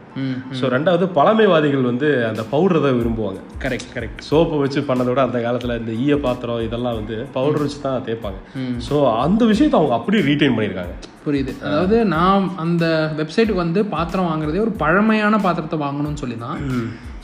ஸோ 0.59 0.71
ரெண்டாவது 0.75 1.05
பழமைவாதிகள் 1.17 1.85
வந்து 1.91 2.09
அந்த 2.29 2.41
பவுடர் 2.53 2.83
தான் 2.85 2.97
விரும்புவாங்க. 2.99 3.39
கரெக்ட் 3.63 3.91
கரெக்ட் 3.95 4.21
சோப்பை 4.29 4.59
வச்சு 4.63 4.81
பண்ணதை 4.89 5.09
விட 5.11 5.21
அந்த 5.27 5.41
காலத்தில் 5.45 5.77
இந்த 5.81 5.93
ஈய 6.03 6.17
பாத்திரம் 6.25 6.65
இதெல்லாம் 6.67 6.97
வந்து 6.99 7.17
பவுடர் 7.37 7.65
வச்சு 7.65 7.79
தான் 7.85 8.05
தேய்ப்பாங்க. 8.09 8.41
ஸோ 8.89 8.97
அந்த 9.25 9.41
விஷயத்தை 9.53 9.77
அவங்க 9.81 9.95
அப்படியே 9.99 10.23
ரீட்டைன் 10.29 10.57
பண்ணியிருக்காங்க. 10.57 10.95
புரியுது. 11.25 11.51
அதாவது 11.67 11.97
நான் 12.15 12.45
அந்த 12.65 12.85
வெப்சைட்டுக்கு 13.21 13.63
வந்து 13.65 13.81
பாத்திரம் 13.95 14.29
வாங்குறதே 14.31 14.63
ஒரு 14.67 14.75
பழமையான 14.83 15.35
பாத்திரத்தை 15.47 15.79
வாங்கணும்னு 15.85 16.21
சொல்லி 16.23 16.37
தான் 16.45 16.59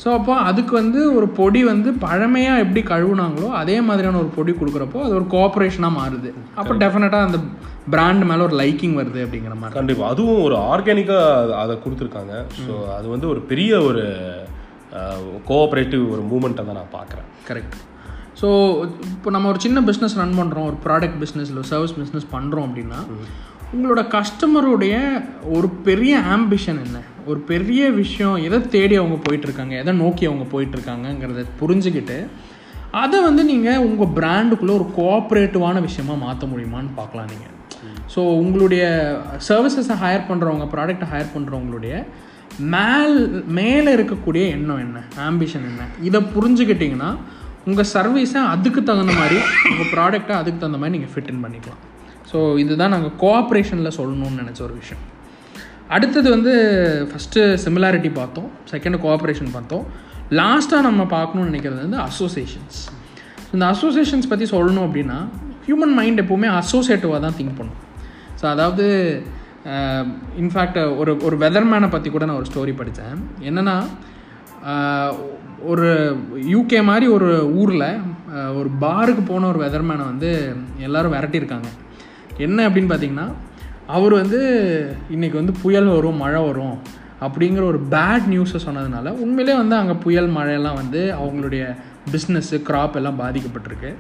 ஸோ 0.02 0.08
அப்போ 0.18 0.34
அதுக்கு 0.50 0.74
வந்து 0.82 1.00
ஒரு 1.18 1.28
பொடி 1.40 1.62
வந்து 1.70 1.90
பழமையாக 2.04 2.62
எப்படி 2.66 2.82
கழுவுனாங்களோ 2.92 3.48
அதே 3.62 3.78
மாதிரியான 3.88 4.20
ஒரு 4.24 4.30
பொடி 4.38 4.52
கொடுக்குறப்போ 4.60 5.00
அது 5.06 5.14
ஒரு 5.20 5.26
கோஆப்ரேஷனாக 5.34 5.98
மாறுது. 5.98 6.30
அப்போ 6.60 6.74
டெஃபினட்டாக 6.84 7.28
அந்த 7.30 7.40
பிராண்ட் 7.94 8.24
மேலே 8.30 8.42
ஒரு 8.48 8.56
லைக்கிங் 8.62 8.96
வருது 9.00 9.20
அப்படிங்கிற 9.26 9.56
மாதிரி. 9.60 9.78
கண்டிப்பாக 9.80 10.14
அதுவும் 10.14 10.42
ஒரு 10.48 10.58
ஆர்கானிக்காக 10.72 11.60
அதை 11.64 11.76
கொடுத்துருக்காங்க. 11.86 12.34
ஸோ 12.66 12.74
அது 12.98 13.08
வந்து 13.16 13.28
ஒரு 13.34 13.42
பெரிய 13.52 13.82
ஒரு 13.90 14.06
கோஆப்ரேட்டிவ் 15.52 16.06
ஒரு 16.16 16.24
மூமெண்ட்டை 16.32 16.66
தான் 16.66 16.80
நான் 16.82 16.96
பார்க்குறேன். 16.98 17.30
கரெக்ட் 17.50 17.78
ஸோ 18.42 18.50
இப்போ 19.14 19.30
நம்ம 19.36 19.48
ஒரு 19.52 19.60
சின்ன 19.64 19.80
பிஸ்னஸ் 19.88 20.18
ரன் 20.20 20.38
பண்ணுறோம் 20.40 20.68
ஒரு 20.72 20.78
ப்ராடக்ட் 20.86 21.18
பிஸ்னஸ் 21.24 21.50
இல்லை 21.52 21.64
சர்வீஸ் 21.72 21.96
பிஸ்னஸ் 22.02 22.28
பண்ணுறோம் 22.36 22.68
அப்படின்னா 22.68 23.00
உங்களோட 23.74 24.02
கஸ்டமருடைய 24.14 24.96
ஒரு 25.56 25.68
பெரிய 25.88 26.14
ஆம்பிஷன் 26.36 26.80
என்ன? 26.86 27.00
ஒரு 27.30 27.40
பெரிய 27.52 27.82
விஷயம் 28.02 28.38
எதை 28.46 28.60
தேடி 28.76 28.96
அவங்க 29.02 29.18
போயிட்டுருக்காங்க? 29.26 29.74
எதை 29.82 29.94
நோக்கி 30.04 30.24
அவங்க 30.30 30.46
போயிட்டுருக்காங்கங்கிறத 30.54 31.42
புரிஞ்சுக்கிட்டு 31.60 32.18
அதை 33.02 33.18
வந்து 33.26 33.44
நீங்கள் 33.52 33.84
உங்கள் 33.88 34.14
பிராண்டுக்குள்ளே 34.18 34.74
ஒரு 34.80 34.88
கோஆப்ரேட்டிவான 34.98 35.82
விஷயமா 35.88 36.14
மாற்ற 36.26 36.48
முடியுமான்னு 36.54 36.92
பார்க்கலாம் 37.00 37.30
நீங்கள் 37.34 37.56
ஸோ 38.14 38.22
உங்களுடைய 38.44 38.84
சர்வீசஸை 39.50 39.96
ஹையர் 40.04 40.28
பண்ணுறவங்க 40.30 40.66
ப்ராடக்ட்டை 40.74 41.10
ஹையர் 41.12 41.34
பண்ணுறவங்களுடைய 41.36 41.94
மேல் 42.76 43.18
மேலே 43.60 43.90
இருக்கக்கூடிய 43.98 44.44
எண்ணம் 44.56 44.82
என்ன? 44.86 44.98
ஆம்பிஷன் 45.28 45.68
என்ன? 45.72 45.84
இதை 46.08 46.22
புரிஞ்சுக்கிட்டிங்கன்னா 46.36 47.12
உங்கள் 47.70 47.92
சர்வீஸை 47.94 48.42
அதுக்கு 48.54 48.84
தகுந்த 48.90 49.14
மாதிரி 49.22 49.38
உங்கள் 49.72 49.92
ப்ராடக்டை 49.94 50.36
அதுக்கு 50.42 50.60
தகுந்த 50.60 50.82
மாதிரி 50.82 50.96
நீங்கள் 50.98 51.14
ஃபிட் 51.14 51.32
இன் 51.34 51.44
பண்ணிக்கலாம். 51.46 51.84
ஸோ 52.32 52.38
இதுதான் 52.64 52.94
நாங்கள் 52.96 53.16
கோஆப்ரேஷனில் 53.24 53.98
சொல்லணும்னு 54.00 54.42
நினச்ச 54.42 54.60
ஒரு 54.68 54.76
விஷயம். 54.82 55.04
அடுத்தது 55.96 56.28
வந்து 56.36 56.54
ஃபஸ்ட்டு 57.12 57.42
சிமிலாரிட்டி 57.66 58.10
பார்த்தோம். 58.20 58.50
செகண்ட் 58.72 58.98
கோஆப்ரேஷன் 59.06 59.52
பார்த்தோம். 59.58 59.86
லாஸ்ட்டாக 60.40 60.88
நம்ம 60.88 61.04
பார்க்கணும்னு 61.16 61.52
நினைக்கிறது 61.52 61.82
வந்து 61.86 62.00
அசோசியேஷன்ஸ் 62.10 62.80
இந்த 63.54 63.64
அசோசியேஷன்ஸ் 63.74 64.32
பற்றி 64.32 64.48
சொல்லணும் 64.56 64.86
அப்படின்னா 64.88 65.18
ஹியூமன் 65.68 65.96
மைண்ட் 66.00 66.22
எப்போவுமே 66.24 66.50
அசோசியேட்டிவாக 66.60 67.22
தான் 67.26 67.38
திங்க் 67.40 67.58
பண்ணும். 67.60 67.80
ஸோ 68.40 68.46
அதாவது 68.54 68.86
இன்ஃபேக்ட் 70.42 70.80
ஒரு 71.02 71.12
ஒரு 71.28 71.36
வெதர்மேனை 71.46 71.90
பற்றி 71.96 72.10
கூட 72.12 72.24
நான் 72.28 72.40
ஒரு 72.42 72.50
ஸ்டோரி 72.52 72.74
படித்தேன் 72.82 73.20
என்னென்னா 73.50 73.76
ஒரு 75.72 75.90
யூகே 76.54 76.80
மாதிரி 76.90 77.06
ஒரு 77.18 77.30
ஊரில் 77.62 77.90
ஒரு 78.60 78.70
பாருக்கு 78.84 79.24
போன 79.32 79.48
ஒரு 79.54 79.60
வெதர்மேனை 79.66 80.06
வந்து 80.12 80.30
எல்லோரும் 80.88 81.16
விரட்டியிருக்காங்க. 81.16 81.70
என்ன 82.46 82.70
அப்படின்னு 82.70 82.92
பார்த்தீங்கன்னா 82.94 83.28
அவர் 83.96 84.14
வந்து 84.14 84.40
இன்றைக்கி 85.12 85.38
வந்து 85.42 85.54
புயல் 85.62 85.90
வரும் 85.96 86.22
மழை 86.24 86.42
வரும் 86.44 86.78
அப்படிங்கிற 87.26 87.64
ஒரு 87.72 87.80
பேட் 87.92 88.28
நியூஸை 88.34 88.60
சொன்னதுனால 88.66 89.14
உண்மையிலே 89.24 89.56
வந்து 89.58 89.76
அங்கே 89.76 89.96
புயல் 90.04 90.30
மழையெல்லாம் 90.36 90.80
வந்து 90.82 91.02
அவங்களுடைய 91.22 91.64
பிஸ்னஸ்ஸு 92.12 92.60
க்ராப் 92.68 92.98
எல்லாம் 93.00 93.20
பாதிக்கப்பட்டிருக்கு. 93.20 93.92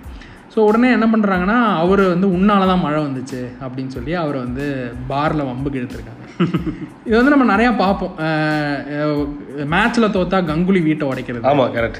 ஸோ 0.53 0.59
உடனே 0.69 0.87
என்ன 0.97 1.07
பண்ணுறாங்கன்னா 1.11 1.57
அவர் 1.81 2.01
வந்து 2.13 2.27
உன்னால 2.37 2.67
தான் 2.71 2.83
மழை 2.85 2.99
வந்துச்சு 3.05 3.41
அப்படின்னு 3.65 3.91
சொல்லி 3.97 4.13
அவரை 4.21 4.39
வந்து 4.45 4.65
பாரில் 5.11 5.49
வம்புக்கு 5.49 5.81
எடுத்திருக்காங்க 5.81 6.17
இது 7.07 7.15
வந்து 7.17 7.31
நம்ம 7.33 7.45
நிறையா 7.51 7.71
பார்ப்போம். 7.81 8.13
மேட்ச்சில் 9.73 10.13
தோத்தா 10.15 10.37
கங்குலி 10.49 10.81
வீட்டை 10.85 11.05
உடைக்கிறது. 11.11 11.47
ஆமாம் 11.51 11.73
கரெக்ட் 11.75 11.99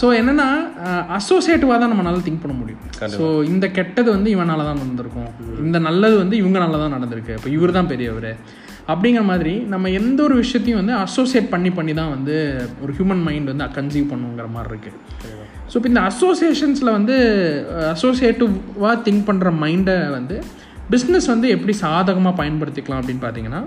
ஸோ 0.00 0.06
என்னென்னா 0.20 0.46
அசோசியேட்டிவாக 1.18 1.78
தான் 1.82 1.92
நம்மளால 1.92 2.22
திங்க் 2.26 2.42
பண்ண 2.44 2.54
முடியும். 2.60 2.82
ஸோ 3.16 3.26
இந்த 3.52 3.68
கெட்டது 3.78 4.08
வந்து 4.16 4.30
இவனால 4.36 4.66
தான் 4.68 4.80
நடந்திருக்கும். 4.82 5.30
இந்த 5.66 5.80
நல்லது 5.88 6.16
வந்து 6.22 6.38
இவங்கனால 6.42 6.80
தான் 6.84 6.96
நடந்திருக்கு. 6.96 7.36
இப்போ 7.38 7.50
இவர் 7.56 7.76
தான் 7.78 7.90
பெரியவர். 7.92 8.30
அப்படிங்கிற 8.92 9.24
மாதிரி 9.32 9.54
நம்ம 9.72 9.90
எந்த 10.00 10.18
ஒரு 10.28 10.36
விஷயத்தையும் 10.42 10.80
வந்து 10.82 10.96
அசோசியேட் 11.04 11.52
பண்ணி 11.54 11.72
பண்ணி 11.78 11.92
தான் 12.00 12.14
வந்து 12.16 12.36
ஒரு 12.84 12.94
ஹியூமன் 12.98 13.24
மைண்ட் 13.28 13.52
வந்து 13.52 13.68
கன்சீவ் 13.78 14.10
பண்ணுங்கிற 14.12 14.48
மாதிரி 14.56 14.72
இருக்குது 14.72 15.41
ஸோ 15.72 15.76
இப்போ 15.78 15.88
இந்த 15.88 16.00
அசோசியேஷன்ஸில் 16.10 16.96
வந்து 16.96 17.14
அசோசியேட்டிவாக 17.92 18.96
திங்க் 19.06 19.26
பண்ணுற 19.28 19.50
மைண்டை 19.62 19.96
வந்து 20.10 20.36
பிஸ்னஸ் 20.90 21.28
வந்து 21.32 21.48
எப்படி 21.48 21.72
சாதகமாக 21.82 22.34
பயன்படுத்திக்கலாம் 22.40 23.00
அப்படின்னு 23.00 23.22
பார்த்தீங்கன்னா 23.24 23.60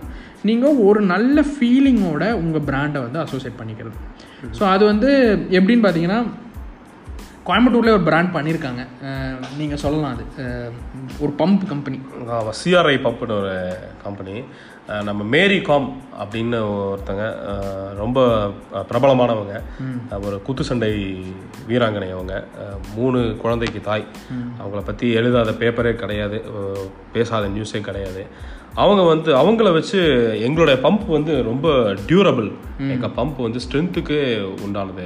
நீங்கள் 0.43 0.79
ஒரு 0.87 1.01
நல்ல 1.13 1.43
ஃபீலிங்கோட 1.51 2.25
உங்கள் 2.41 2.65
பிராண்டை 2.67 2.99
வந்து 3.05 3.19
அசோசியேட் 3.19 3.59
பண்ணிக்கிறது. 3.61 3.95
ஸோ 4.57 4.63
அது 4.73 4.83
வந்து 4.85 5.09
எப்படின்னு 5.57 5.85
பார்த்தீங்கன்னா 5.85 6.19
கோயம்புத்தூர்லேயே 7.47 7.95
ஒரு 7.97 8.05
பிராண்ட் 8.09 8.31
பண்ணியிருக்காங்க 8.35 8.83
நீங்கள் 9.57 9.81
சொல்லலாம் 9.83 10.13
அது. 10.15 10.23
ஒரு 11.23 11.31
பம்ப் 11.41 11.65
கம்பெனி 11.71 11.97
சிஆர்ஐ 12.61 12.95
பம்ப்னு 13.07 13.35
ஒரு 13.41 13.55
கம்பெனி 14.05 14.35
நம்ம 14.87 15.21
மேரி 15.33 15.61
காம் 15.61 15.87
அப்படின்னு 16.23 16.57
ஒருத்தங்க 16.71 17.23
ரொம்ப 18.01 18.19
பிரபலமானவங்க. 18.89 19.55
ஒரு 20.25 20.37
குத்து 20.41 20.63
சண்டை 20.63 20.89
வீராங்கனை 21.69 22.09
அவங்க 22.15 22.35
மூணு 22.95 23.19
குழந்தைக்கு 23.41 23.81
தாய். 23.81 24.05
அவங்கள 24.61 24.83
பற்றி 24.85 25.07
எழுதாத 25.11 25.51
பேப்பரே 25.51 25.93
கிடையாது 25.95 26.37
பேசாத 27.13 27.47
நியூஸே 27.47 27.81
கிடையாது. 27.81 28.23
அவங்க 28.75 29.01
வந்து 29.01 29.29
அவங்கள 29.35 29.73
வச்சு 29.73 29.99
எங்களுடைய 30.41 30.79
பம்ப் 30.83 31.05
வந்து 31.07 31.43
ரொம்ப 31.43 31.69
டியூரபிள் 32.07 32.51
எங்கள் 32.77 33.13
பம்ப் 33.17 33.41
வந்து 33.45 33.59
ஸ்ட்ரென்த்துக்கு 33.65 34.17
உண்டானது. 34.65 35.05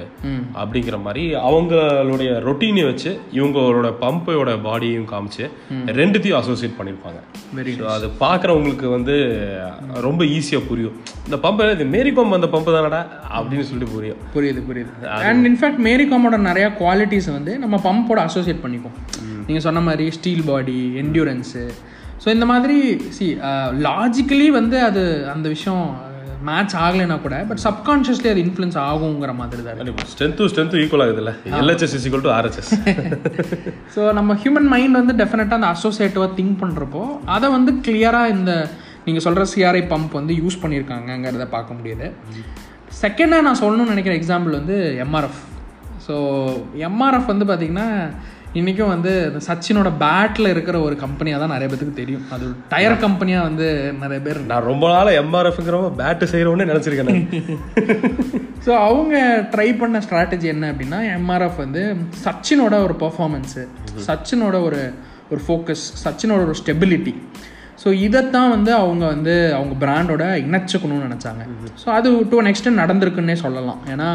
அப்படிங்கிற 0.61 1.01
மாதிரி 1.01 1.23
அவங்களுடைய 1.49 2.29
ரொட்டீனை 2.47 2.85
வச்சு 2.85 3.19
இவங்களோட 3.33 3.93
பம்போட 4.01 4.61
பாடியும் 4.63 5.07
காமிச்சு 5.11 5.45
ரெண்டுத்தையும் 5.85 6.39
அசோசியேட் 6.41 6.75
பண்ணியிருப்பாங்க. 6.79 7.19
வெரி 7.55 7.85
அது 7.85 8.07
பார்க்குறவங்களுக்கு 8.19 8.89
வந்து 8.89 9.15
ரொம்ப 9.93 10.23
ஈஸியாக 10.23 10.67
புரியும். 10.67 10.97
இந்த 11.29 11.37
பம்ப் 11.49 11.71
இது 11.71 11.85
மேரி 11.85 12.11
பம்ப் 12.11 12.37
அந்த 12.39 12.47
பம்ப் 12.51 12.75
தானடா? 12.77 13.01
அப்படின்னு 13.35 13.67
சொல்லிட்டு 13.69 13.93
புரியும். 13.95 14.17
புரியுது 14.35 14.63
புரியுது. 14.69 15.05
அண்ட் 15.05 15.45
இன்ஃபேக்ட் 15.47 15.83
மேரிகாமோட 15.87 16.37
நிறையா 16.49 16.71
குவாலிட்டிஸ் 16.81 17.31
வந்து 17.31 17.59
நம்ம 17.59 17.81
பம்போட 17.83 18.19
அசோசியேட் 18.27 18.63
பண்ணிப்போம். 18.63 18.97
நீங்கள் 19.45 19.65
சொன்ன 19.67 19.79
மாதிரி 19.81 20.11
ஸ்டீல் 20.11 20.43
பாடி 20.45 20.79
என்டியூரன்ஸு 21.01 21.63
ஸோ 22.23 22.27
இந்த 22.27 22.45
மாதிரி 22.45 22.77
சி 23.09 23.25
லாஜிக்கலி 23.87 24.47
வந்து 24.51 24.77
அது 24.81 25.03
அந்த 25.33 25.47
விஷயம் 25.49 25.83
மேட்ச் 26.47 26.75
ஆகலைன்னா 26.75 27.21
கூட 27.21 27.37
பட் 27.49 27.61
சப்கான்ஷியஸ்லி 27.63 28.29
அது 28.29 28.41
இன்ஃப்ளூயன்ஸ் 28.43 28.77
ஆகுங்கிற 28.83 29.31
மாதிரி 29.35 29.61
தான் 29.61 29.77
கண்டிப்பாக 29.77 30.07
ஸ்ட்ரென்த்து 30.11 30.47
ஸ்ட்ரென்த்து 30.47 30.81
ஈக்குவல் 30.83 31.03
ஆகுதுல்ல 31.05 31.31
LHS 31.59 31.95
is 31.97 32.05
equal 32.07 32.25
to 32.27 32.31
RHS 32.31 32.71
so 33.95 34.11
நம்ம 34.11 34.35
ஹியூமன் 34.35 34.67
மைண்ட் 34.67 34.95
வந்து 34.95 35.13
டெஃபினட்டாக 35.13 35.59
அந்த 35.61 35.69
அசோசியேட்டிவாக 35.75 36.31
திங்க் 36.35 36.61
பண்ணுறப்போ 36.63 37.03
அதை 37.27 37.49
வந்து 37.49 37.73
கிளியராக 37.87 38.29
இந்த 38.29 38.53
நீங்கள் 39.05 39.21
சொல்கிற 39.21 39.45
சிஆர்ஐ 39.53 39.83
பம்ப் 39.87 40.11
வந்து 40.11 40.33
யூஸ் 40.33 40.61
பண்ணியிருக்காங்கங்கிறத 40.63 41.45
பார்க்க 41.47 41.73
முடியுது. 41.73 42.07
செகண்டாக 43.01 43.41
நான் 43.41 43.59
சொல்லணும்னு 43.61 43.93
நினைக்கிற 43.95 44.15
எக்ஸாம்பிள் 44.15 44.51
வந்து 44.51 44.75
எம்ஆர்எஃப் 45.05 45.39
ஸோ 46.07 46.15
எம்ஆர்எஃப் 46.87 47.25
வந்து 47.25 47.45
பார்த்திங்கன்னா 47.45 47.87
இன்றைக்கும் 48.57 48.91
வந்து 48.93 49.11
சச்சினோட 49.47 49.89
பேட்டில் 50.03 50.51
இருக்கிற 50.51 50.77
ஒரு 50.85 50.95
கம்பெனியாக 51.01 51.39
தான் 51.41 51.51
நிறைய 51.53 51.67
பேத்துக்கு 51.71 51.99
தெரியும். 51.99 52.23
அது 52.35 52.45
டயர் 52.71 52.95
கம்பெனியாக 53.03 53.47
வந்து 53.47 53.67
நிறைய 54.03 54.19
பேர் 54.27 54.39
நான் 54.51 54.65
ரொம்ப 54.69 54.85
நாள் 54.93 55.09
எம்ஆர்எஃப்ங்கிறவங்க 55.23 55.91
பேட்டு 55.99 56.29
செய்கிறவனே 56.31 56.67
நினச்சிருக்கேன் 56.71 57.11
நான். 57.11 57.27
ஸோ 58.65 58.71
அவங்க 58.87 59.15
ட்ரை 59.53 59.67
பண்ண 59.81 60.01
ஸ்ட்ராட்டஜி 60.05 60.47
என்ன 60.53 60.71
அப்படின்னா 60.71 61.01
எம்ஆர்எஃப் 61.17 61.61
வந்து 61.65 61.83
சச்சினோட 62.25 62.75
ஒரு 62.87 62.95
பர்ஃபார்மன்ஸு 63.03 63.63
சச்சினோட 64.07 64.55
ஒரு 64.67 64.81
ஒரு 65.31 65.41
ஃபோக்கஸ் 65.45 65.85
சச்சினோட 66.05 66.41
ஒரு 66.49 66.57
ஸ்டெபிலிட்டி 66.63 67.13
ஸோ 67.83 67.89
இதைத்தான் 68.05 68.51
வந்து 68.55 68.71
அவங்க 68.73 69.03
வந்து 69.05 69.35
அவங்க 69.57 69.73
பிராண்டோட 69.85 70.23
இணைச்சிக்கணும்னு 70.45 71.07
நினச்சாங்க. 71.07 71.43
ஸோ 71.83 71.87
அது 71.97 72.09
டு 72.31 72.39
அன் 72.41 72.49
எக்ஸ்டென்ட் 72.53 72.81
நடந்திருக்குன்னே 72.83 73.35
சொல்லலாம். 73.45 73.81
ஏன்னா 73.93 74.09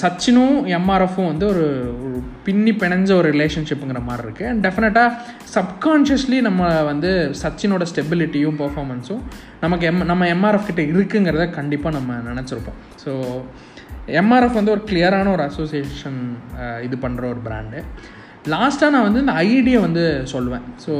சச்சினும் 0.00 0.56
எம்ஆர்எஃப்பும் 0.78 1.26
வந்து 1.26 1.46
ஒரு 1.46 1.64
ஒரு 2.06 2.22
பின்னி 2.44 2.70
பிணைஞ்ச 2.70 3.12
ஒரு 3.12 3.30
ரிலேஷன்ஷிப்புங்கிற 3.30 4.00
மாதிரி 4.04 4.22
இருக்குது 4.26 4.48
அண்ட் 4.48 4.66
டெஃபினட்டாக 4.66 5.10
சப்கான்ஷியஸ்லி 5.54 6.40
நம்ம 6.40 6.82
வந்து 6.82 7.10
சச்சினோட 7.42 7.86
ஸ்டெபிலிட்டியும் 7.92 8.58
பர்ஃபாமன்ஸும் 8.62 9.22
நமக்கு 9.60 9.86
எம் 9.86 10.04
நம்ம 10.04 10.26
எம்ஆர்எஃப் 10.26 10.68
கிட்ட 10.70 10.82
இருக்குங்கிறத 10.82 11.50
கண்டிப்பாக 11.50 11.96
நம்ம 11.98 12.16
நினச்சிருப்போம். 12.30 12.80
ஸோ 13.04 13.12
எம்ஆர்எஃப் 14.06 14.58
வந்து 14.60 14.70
ஒரு 14.70 14.82
கிளியரான 14.86 15.32
ஒரு 15.32 15.42
அசோசியேஷன் 15.42 16.20
இது 16.82 16.96
பண்ணுற 16.96 17.24
ஒரு 17.28 17.40
பிராண்டு 17.48 17.80
லாஸ்ட்டாக 18.54 18.92
நான் 18.94 19.06
வந்து 19.06 19.22
இந்த 19.24 19.32
ஐடியை 19.32 19.80
வந்து 19.86 20.04
சொல்லுவேன். 20.32 20.64
ஸோ 20.84 20.92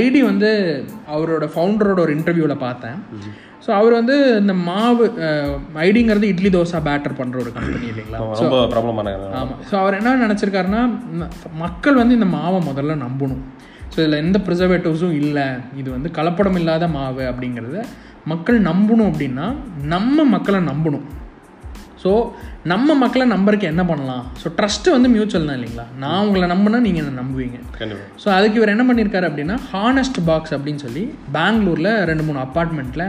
ஐடி 0.00 0.20
வந்து 0.30 0.50
அவரோட 1.14 1.44
ஃபவுண்டரோட 1.54 1.98
ஒரு 2.04 2.14
இன்டர்வியூவில் 2.18 2.62
பார்த்தேன். 2.66 2.98
ஸோ 3.64 3.70
அவர் 3.78 3.94
வந்து 3.98 4.14
இந்த 4.42 4.54
மாவு 4.68 5.04
ஐடிங்கிறது 5.86 6.30
இட்லி 6.32 6.50
தோசை 6.56 6.78
பேட்டர் 6.88 7.18
பண்ணுற 7.20 7.36
ஒரு 7.42 7.50
கம்பெனி 7.56 7.86
இல்லைங்களா? 7.92 8.20
ஆமாம் 9.40 9.60
ஸோ 9.70 9.74
அவர் 9.82 9.98
என்ன 9.98 10.14
நினச்சிருக்காருன்னா 10.26 10.82
மக்கள் 11.64 12.00
வந்து 12.00 12.16
இந்த 12.18 12.28
மாவை 12.38 12.60
முதல்ல 12.70 12.96
நம்பணும். 13.06 13.42
ஸோ 13.92 13.98
இதில் 14.02 14.22
எந்த 14.24 14.38
ப்ரிசர்வேட்டிவ்ஸும் 14.46 15.16
இல்லை. 15.22 15.46
இது 15.80 15.88
வந்து 15.96 16.10
கலப்படம் 16.18 16.58
இல்லாத 16.60 16.88
மாவு 16.98 17.24
அப்படிங்கிறத 17.32 17.80
மக்கள் 18.32 18.58
நம்பணும் 18.70 19.10
அப்படின்னா 19.10 19.46
நம்ம 19.94 20.24
மக்களை 20.34 20.60
நம்பணும். 20.70 21.06
ஸோ 22.02 22.10
நம்ம 22.70 22.94
மக்களை 23.02 23.24
நம்பருக்கு 23.32 23.66
என்ன 23.72 23.82
பண்ணலாம்? 23.90 24.24
ஸோ 24.42 24.48
ட்ரஸ்ட்டு 24.58 24.94
வந்து 24.94 25.08
மியூச்சுவல் 25.14 25.48
தான் 25.48 25.58
இல்லைங்களா? 25.58 25.84
நான் 26.02 26.22
உங்களை 26.26 26.46
நம்பினா 26.52 26.80
நீங்கள் 26.86 27.02
என்ன 27.02 27.18
நம்புவீங்க. 27.22 27.58
ஸோ 28.22 28.28
அதுக்கு 28.36 28.58
இவர் 28.60 28.74
என்ன 28.74 28.86
பண்ணியிருக்காரு 28.88 29.28
அப்படின்னா 29.30 29.58
ஹானஸ்ட் 29.74 30.20
பாக்ஸ் 30.30 30.54
அப்படின்னு 30.56 30.84
சொல்லி 30.86 31.04
பெங்களூரில் 31.36 31.92
ரெண்டு 32.10 32.26
மூணு 32.28 32.40
அப்பார்ட்மெண்ட்டில் 32.46 33.06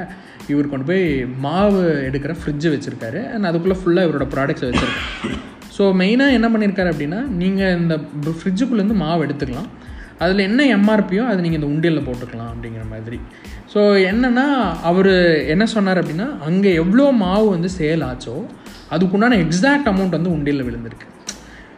இவர் 0.51 0.71
கொண்டு 0.71 0.87
போய் 0.91 1.03
மாவு 1.45 1.81
எடுக்கிற 2.09 2.35
ஃப்ரிட்ஜு 2.39 2.69
வச்சுருக்காரு. 2.73 3.21
அண்ட் 3.33 3.49
அதுக்குள்ளே 3.49 3.79
ஃபுல்லாக 3.81 4.07
இவரோட 4.07 4.27
ப்ராடக்ட்ஸை 4.35 4.69
வச்சுருக்காரு. 4.71 5.37
ஸோ 5.75 5.83
மெயினாக 6.01 6.37
என்ன 6.37 6.47
பண்ணியிருக்காரு 6.53 6.89
அப்படின்னா 6.93 7.19
நீங்கள் 7.41 7.77
இந்த 7.81 7.95
ஃப்ரிட்ஜுக்குள்ளேருந்து 8.39 9.01
மாவு 9.05 9.23
எடுத்துக்கலாம். 9.27 9.69
அதில் 10.23 10.47
என்ன 10.49 10.63
எம்ஆர்பியோ 10.77 11.23
அதை 11.29 11.39
நீங்கள் 11.45 11.59
இந்த 11.59 11.69
உண்டியலில் 11.73 12.05
போட்டுக்கலாம் 12.07 12.51
அப்படிங்கிற 12.53 12.83
மாதிரி. 12.91 13.17
ஸோ 13.73 13.81
என்னென்னா 14.09 14.45
அவர் 14.89 15.13
என்ன 15.53 15.65
சொன்னார் 15.75 15.99
அப்படின்னா 16.01 16.27
அங்கே 16.49 16.71
எவ்வளோ 16.81 17.05
மாவு 17.23 17.47
வந்து 17.55 17.69
சேல் 17.79 18.03
ஆச்சோ 18.09 18.35
அதுக்குண்டான 18.95 19.37
எக்ஸாக்ட் 19.45 19.89
அமௌண்ட் 19.91 20.17
வந்து 20.17 20.33
உண்டியில் 20.35 20.65
விழுந்திருக்கு. 20.69 21.07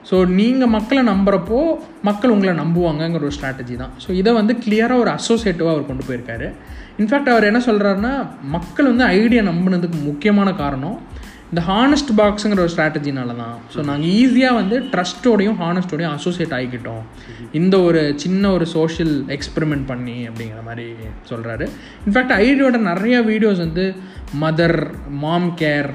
ஸோ 0.10 0.16
நீங்கள் 0.40 0.72
மக்களை 0.76 1.02
நம்புகிறப்போ 1.12 1.60
மக்கள் 2.08 2.34
உங்களை 2.34 2.54
நம்புவாங்கங்கிற 2.64 3.24
ஒரு 3.28 3.36
ஸ்ட்ராட்டஜி 3.38 3.76
தான். 3.84 3.94
ஸோ 4.04 4.10
இதை 4.22 4.32
வந்து 4.40 4.54
கிளியராக 4.64 5.04
ஒரு 5.04 5.12
அசோசியேட்டிவாக 5.18 5.74
அவர் 5.76 5.90
கொண்டு 5.90 6.04
போயிருக்காரு. 6.10 6.48
இன்ஃபேக்ட் 7.02 7.32
அவர் 7.34 7.48
என்ன 7.50 7.60
சொல்கிறாருன்னா 7.68 8.12
மக்கள் 8.56 8.90
வந்து 8.92 9.06
ஐடியா 9.22 9.42
நம்பினதுக்கு 9.52 9.98
முக்கியமான 10.10 10.50
காரணம் 10.64 10.98
இந்த 11.56 11.66
ஹானஸ்ட் 11.74 12.10
பாக்ஸுங்கிற 12.20 12.60
ஒரு 12.64 12.72
ஸ்ட்ராட்டஜினால 12.72 13.34
தான். 13.42 13.54
ஸோ 13.74 13.80
நாங்கள் 13.90 14.10
ஈஸியாக 14.22 14.56
வந்து 14.58 14.78
ட்ரஸ்ட்டோடையும் 14.94 15.60
ஹானஸ்டோடையும் 15.62 16.14
அசோசியேட் 16.16 16.56
ஆகிக்கிட்டோம். 16.58 17.04
இந்த 17.60 17.76
ஒரு 17.88 18.02
சின்ன 18.24 18.50
ஒரு 18.56 18.66
சோஷியல் 18.74 19.14
எக்ஸ்பெரிமெண்ட் 19.36 19.86
பண்ணி 19.92 20.16
அப்படிங்கிற 20.30 20.62
மாதிரி 20.70 20.88
சொல்கிறாரு 21.30 21.68
இன்ஃபேக்ட் 22.08 22.34
ஐடியோட 22.48 22.82
நிறைய 22.90 23.22
வீடியோஸ் 23.30 23.62
வந்து 23.66 23.86
மதர் 24.42 24.78
மாம் 25.24 25.50
கேர் 25.62 25.90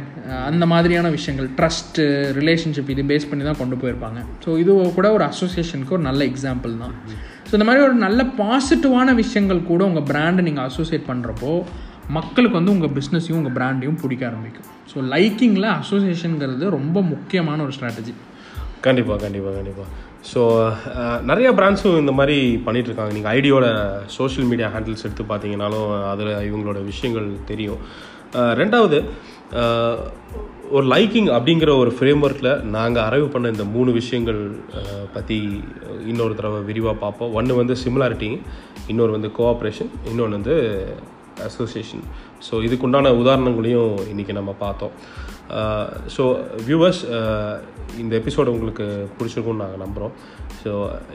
அந்த 0.49 0.65
மாதிரியான 0.73 1.11
விஷயங்கள் 1.19 1.51
ட்ரஸ்ட்டு 1.61 2.07
ரிலேஷன்ஷிப் 2.41 2.95
இது 2.95 3.05
பேஸ் 3.13 3.29
பண்ணி 3.33 3.45
தான் 3.51 3.61
கொண்டு 3.61 3.79
போயிருப்பாங்க. 3.83 4.23
ஸோ 4.47 4.57
இது 4.63 4.79
கூட 5.01 5.11
ஒரு 5.19 5.27
அசோசியேஷனுக்கு 5.31 5.97
ஒரு 5.99 6.07
நல்ல 6.09 6.23
எக்ஸாம்பிள் 6.33 6.81
தான். 6.87 6.97
ஸோ 7.49 7.55
இந்த 7.59 7.69
மாதிரி 7.69 7.85
ஒரு 7.91 7.99
நல்ல 8.07 8.23
பாசிட்டிவான 8.43 9.15
விஷயங்கள் 9.23 9.63
கூட 9.71 9.83
உங்கள் 9.91 10.09
பிராண்டை 10.13 10.45
நீங்கள் 10.49 10.69
அசோசியேட் 10.71 11.09
பண்ணுறப்போ 11.13 11.55
மக்களுக்கு 12.17 12.59
வந்து 12.59 12.75
உங்கள் 12.75 12.95
பிஸ்னஸையும் 12.99 13.39
உங்கள் 13.41 13.57
பிராண்டையும் 13.59 13.99
பிடிக்க 14.03 14.23
ஆரம்பிக்கும். 14.29 14.69
ஸோ 14.91 14.97
லைக்கிங்கில் 15.13 15.69
அசோசியேஷனுங்கிறது 15.79 16.69
ரொம்ப 16.79 16.99
முக்கியமான 17.13 17.59
ஒரு 17.67 17.75
ஸ்ட்ராட்டஜி 17.77 18.15
கண்டிப்பாக 18.87 19.19
கண்டிப்பாக 19.25 19.55
கண்டிப்பாக 19.59 19.89
ஸோ 20.31 20.41
நிறைய 21.31 21.49
பிராண்ட்ஸும் 21.59 21.99
இந்த 22.03 22.13
மாதிரி 22.19 22.37
பண்ணிகிட்ருக்காங்க 22.67 23.13
நீங்கள் 23.17 23.33
ஐடியோட 23.39 23.67
சோஷியல் 24.17 24.49
மீடியா 24.51 24.69
ஹேண்டில்ஸ் 24.75 25.05
எடுத்து 25.07 25.25
பார்த்தீங்கனாலும் 25.31 25.91
அதில் 26.13 26.33
இவங்களோட 26.49 26.81
விஷயங்கள் 26.91 27.29
தெரியும். 27.51 27.83
ரெண்டாவது 28.61 28.99
ஒரு 30.77 30.85
லைக்கிங் 30.93 31.31
அப்படிங்கிற 31.37 31.71
ஒரு 31.83 31.93
ஃப்ரேம் 31.99 32.21
ஒர்க்கில் 32.27 32.53
நாங்கள் 32.75 33.05
அரைவு 33.07 33.29
பண்ண 33.33 33.55
இந்த 33.55 33.65
மூணு 33.77 33.91
விஷயங்கள் 34.01 34.43
பற்றி 35.15 35.39
இன்னொரு 36.11 36.35
தடவை 36.41 36.61
விரிவாக 36.69 36.97
பார்ப்போம். 37.05 37.33
ஒன்று 37.39 37.61
வந்து 37.61 37.77
சிமிலாரிட்டி 37.85 38.31
இன்னொரு 38.93 39.13
வந்து 39.17 39.31
கோஆப்ரேஷன் 39.39 39.91
இன்னொன்று 40.11 40.39
வந்து 40.39 40.57
அசோசியேஷன் 41.49 42.05
ஸோ 42.47 42.55
இதுக்குண்டான 42.67 43.13
உதாரணங்களையும் 43.23 43.93
இன்றைக்கி 44.13 44.33
நம்ம 44.33 44.55
பார்த்தோம். 44.61 44.95
Uh, 45.51 45.87
ஸோ 46.15 46.25
வியூவர்ஸ் 46.67 47.01
uh, 47.17 47.55
இந்த 47.99 48.13
எபிசோடு 48.21 48.53
உங்களுக்கு 48.57 48.85
பிடிச்சிருக்கும்னு 49.17 49.63
நாங்கள் 49.63 49.83
நம்புகிறோம் 49.85 50.13
ஸோ 50.61 50.73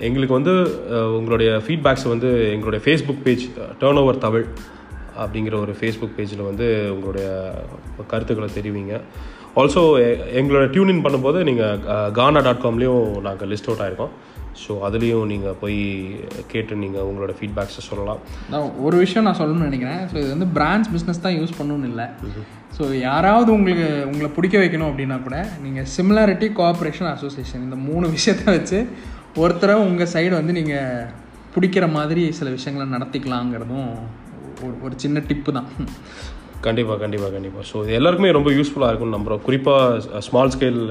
எங்களுக்கு 0.07 0.33
வந்து 0.33 0.53
uh, 0.95 1.05
உங்களுடைய 1.17 1.51
ஃபீட்பேக்ஸ் 1.65 2.05
வந்து 2.13 2.29
எங்களுடைய 2.55 2.81
Facebook 2.85 3.23
page 3.27 3.45
turn 3.81 4.01
over 4.01 4.23
Tamil 4.25 4.45
அப்படிங்கிற 5.17 5.55
ஒரு 5.59 5.75
ஃபேஸ்புக் 5.79 6.17
பேஜில் 6.17 6.47
வந்து 6.49 6.67
உங்களுடைய 6.95 7.27
கருத்துக்களை 8.07 8.49
தெரிவிங்க. 8.57 8.95
ஆல்சோ 9.61 9.81
எங்களோட 10.39 10.65
டியூன் 10.73 10.91
இன் 10.93 11.03
பண்ணும்போது 11.05 11.41
நீங்கள் 11.43 12.11
கானா 12.19 12.41
டாட் 12.47 12.63
காம்லேயும் 12.65 13.05
நாங்கள் 13.27 13.49
லிஸ்ட் 13.51 13.69
அவுட் 13.69 13.83
ஆகிருக்கோம் 13.85 14.13
ஸோ 14.63 14.73
அதுலேயும் 14.87 15.29
நீங்கள் 15.31 15.57
போய் 15.61 15.79
கேட்டு 16.51 16.73
நீங்கள் 16.83 17.07
உங்களோட 17.09 17.33
ஃபீட்பேக்ஸை 17.39 17.81
சொல்லலாம். 17.87 18.21
நான் 18.51 18.69
ஒரு 18.85 18.95
விஷயம் 19.03 19.25
நான் 19.27 19.39
சொல்லணும்னு 19.39 19.69
நினைக்கிறேன். 19.69 20.01
ஸோ 20.11 20.15
இது 20.21 20.29
வந்து 20.35 20.47
பிராண்ட்ஸ் 20.57 20.91
பிஸ்னஸ் 20.93 21.23
தான் 21.25 21.37
யூஸ் 21.39 21.57
பண்ணணும்னு 21.57 21.89
இல்லை. 21.91 22.07
ஸோ 22.77 22.83
யாராவது 23.07 23.49
உங்களுக்கு 23.57 23.87
உங்களை 24.11 24.29
பிடிக்க 24.37 24.55
வைக்கணும் 24.61 24.89
அப்படின்னா 24.91 25.17
கூட 25.27 25.37
நீங்கள் 25.65 25.89
சிமிலாரிட்டி 25.95 26.49
கோஆப்ரேஷன் 26.59 27.11
அசோசியேஷன் 27.15 27.65
இந்த 27.67 27.77
மூணு 27.89 28.05
விஷயத்தை 28.15 28.47
வச்சு 28.57 28.79
ஒருத்தரை 29.43 29.75
உங்கள் 29.85 30.11
சைடு 30.15 30.33
வந்து 30.39 30.55
நீங்கள் 30.59 31.09
பிடிக்கிற 31.55 31.85
மாதிரி 31.97 32.23
சில 32.39 32.49
விஷயங்களை 32.57 32.85
நடத்திக்கலாங்கிறதும் 32.95 33.89
ஒரு 34.65 34.75
ஒரு 34.85 34.95
சின்ன 35.03 35.21
டிப்பு 35.29 35.51
தான். 35.57 35.69
கண்டிப்பாக 36.65 36.99
கண்டிப்பாக 36.99 37.31
கண்டிப்பாக 37.31 37.65
ஸோ 37.71 37.83
இது 37.83 37.93
எல்லாருக்குமே 37.93 38.31
ரொம்ப 38.31 38.49
யூஸ்ஃபுல்லாக 38.51 38.89
இருக்கும்னு 38.89 39.17
நம்புகிறோம் 39.17 39.41
குறிப்பாக 39.41 40.21
ஸ்மால் 40.21 40.53
ஸ்கேல் 40.55 40.81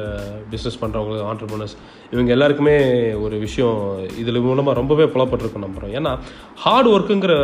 பிஸ்னஸ் 0.50 0.80
பண்ணுறவங்களுக்கு 0.80 1.28
ஆண்டர்பனர்ஸ் 1.28 1.74
இவங்க 2.10 2.30
எல்லாருக்குமே 2.32 2.76
ஒரு 3.16 3.38
விஷயம் 3.38 3.78
இதில் 4.18 4.40
மூலமாக 4.40 4.76
ரொம்பவே 4.76 5.04
புலப்பட்டிருக்கும் 5.04 5.66
நம்புகிறோம் 5.66 5.94
ஏன்னா 5.94 6.12
ஹார்ட் 6.54 6.88
ஒர்க்குங்கிற 6.88 7.34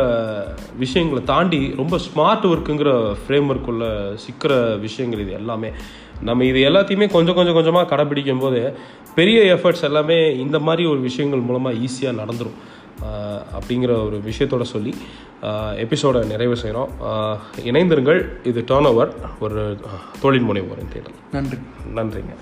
விஷயங்களை 0.77 1.23
தாண்டி 1.23 1.61
ரொம்ப 1.75 1.97
ஸ்மார்ட் 2.07 2.47
ஒர்க்குங்கிற 2.47 2.91
ஃப்ரேம் 3.21 3.49
ஒர்க்குள்ள 3.49 3.85
சிக்கிற 4.25 4.53
விஷயங்கள் 4.77 5.19
இது 5.19 5.31
எல்லாமே. 5.31 5.71
நம்ம 6.21 6.45
இது 6.45 6.59
எல்லாத்தையுமே 6.69 7.05
கொஞ்சம் 7.11 7.35
கொஞ்சம் 7.35 7.53
கொஞ்சமாக 7.53 7.89
கடைப்பிடிக்கும் 7.91 8.37
போது 8.37 8.59
பெரிய 9.15 9.55
எஃபர்ட்ஸ் 9.55 9.83
எல்லாமே 9.83 10.17
இந்த 10.35 10.57
மாதிரி 10.59 10.83
ஒரு 10.85 10.99
விஷயங்கள் 10.99 11.39
மூலமாக 11.39 11.79
ஈஸியாக 11.79 12.19
நடந்துடும் 12.19 12.59
அப்படிங்கிற 13.57 14.05
ஒரு 14.05 14.21
விஷயத்தோட 14.25 14.61
சொல்லி 14.61 14.95
எபிசோடை 15.75 16.27
நிறைவு 16.27 16.55
செய்கிறோம் 16.55 16.89
இணைந்திருங்கள். 17.57 18.47
இது 18.47 18.61
டேர்ன் 18.67 18.85
ஓவர் 18.85 19.13
ஒரு 19.39 19.77
தொழில் 20.21 20.43
முனைவோரின் 20.43 20.91
தேடல். 20.93 21.17
நன்றி. 21.31 21.57
நன்றிங்க. 21.95 22.33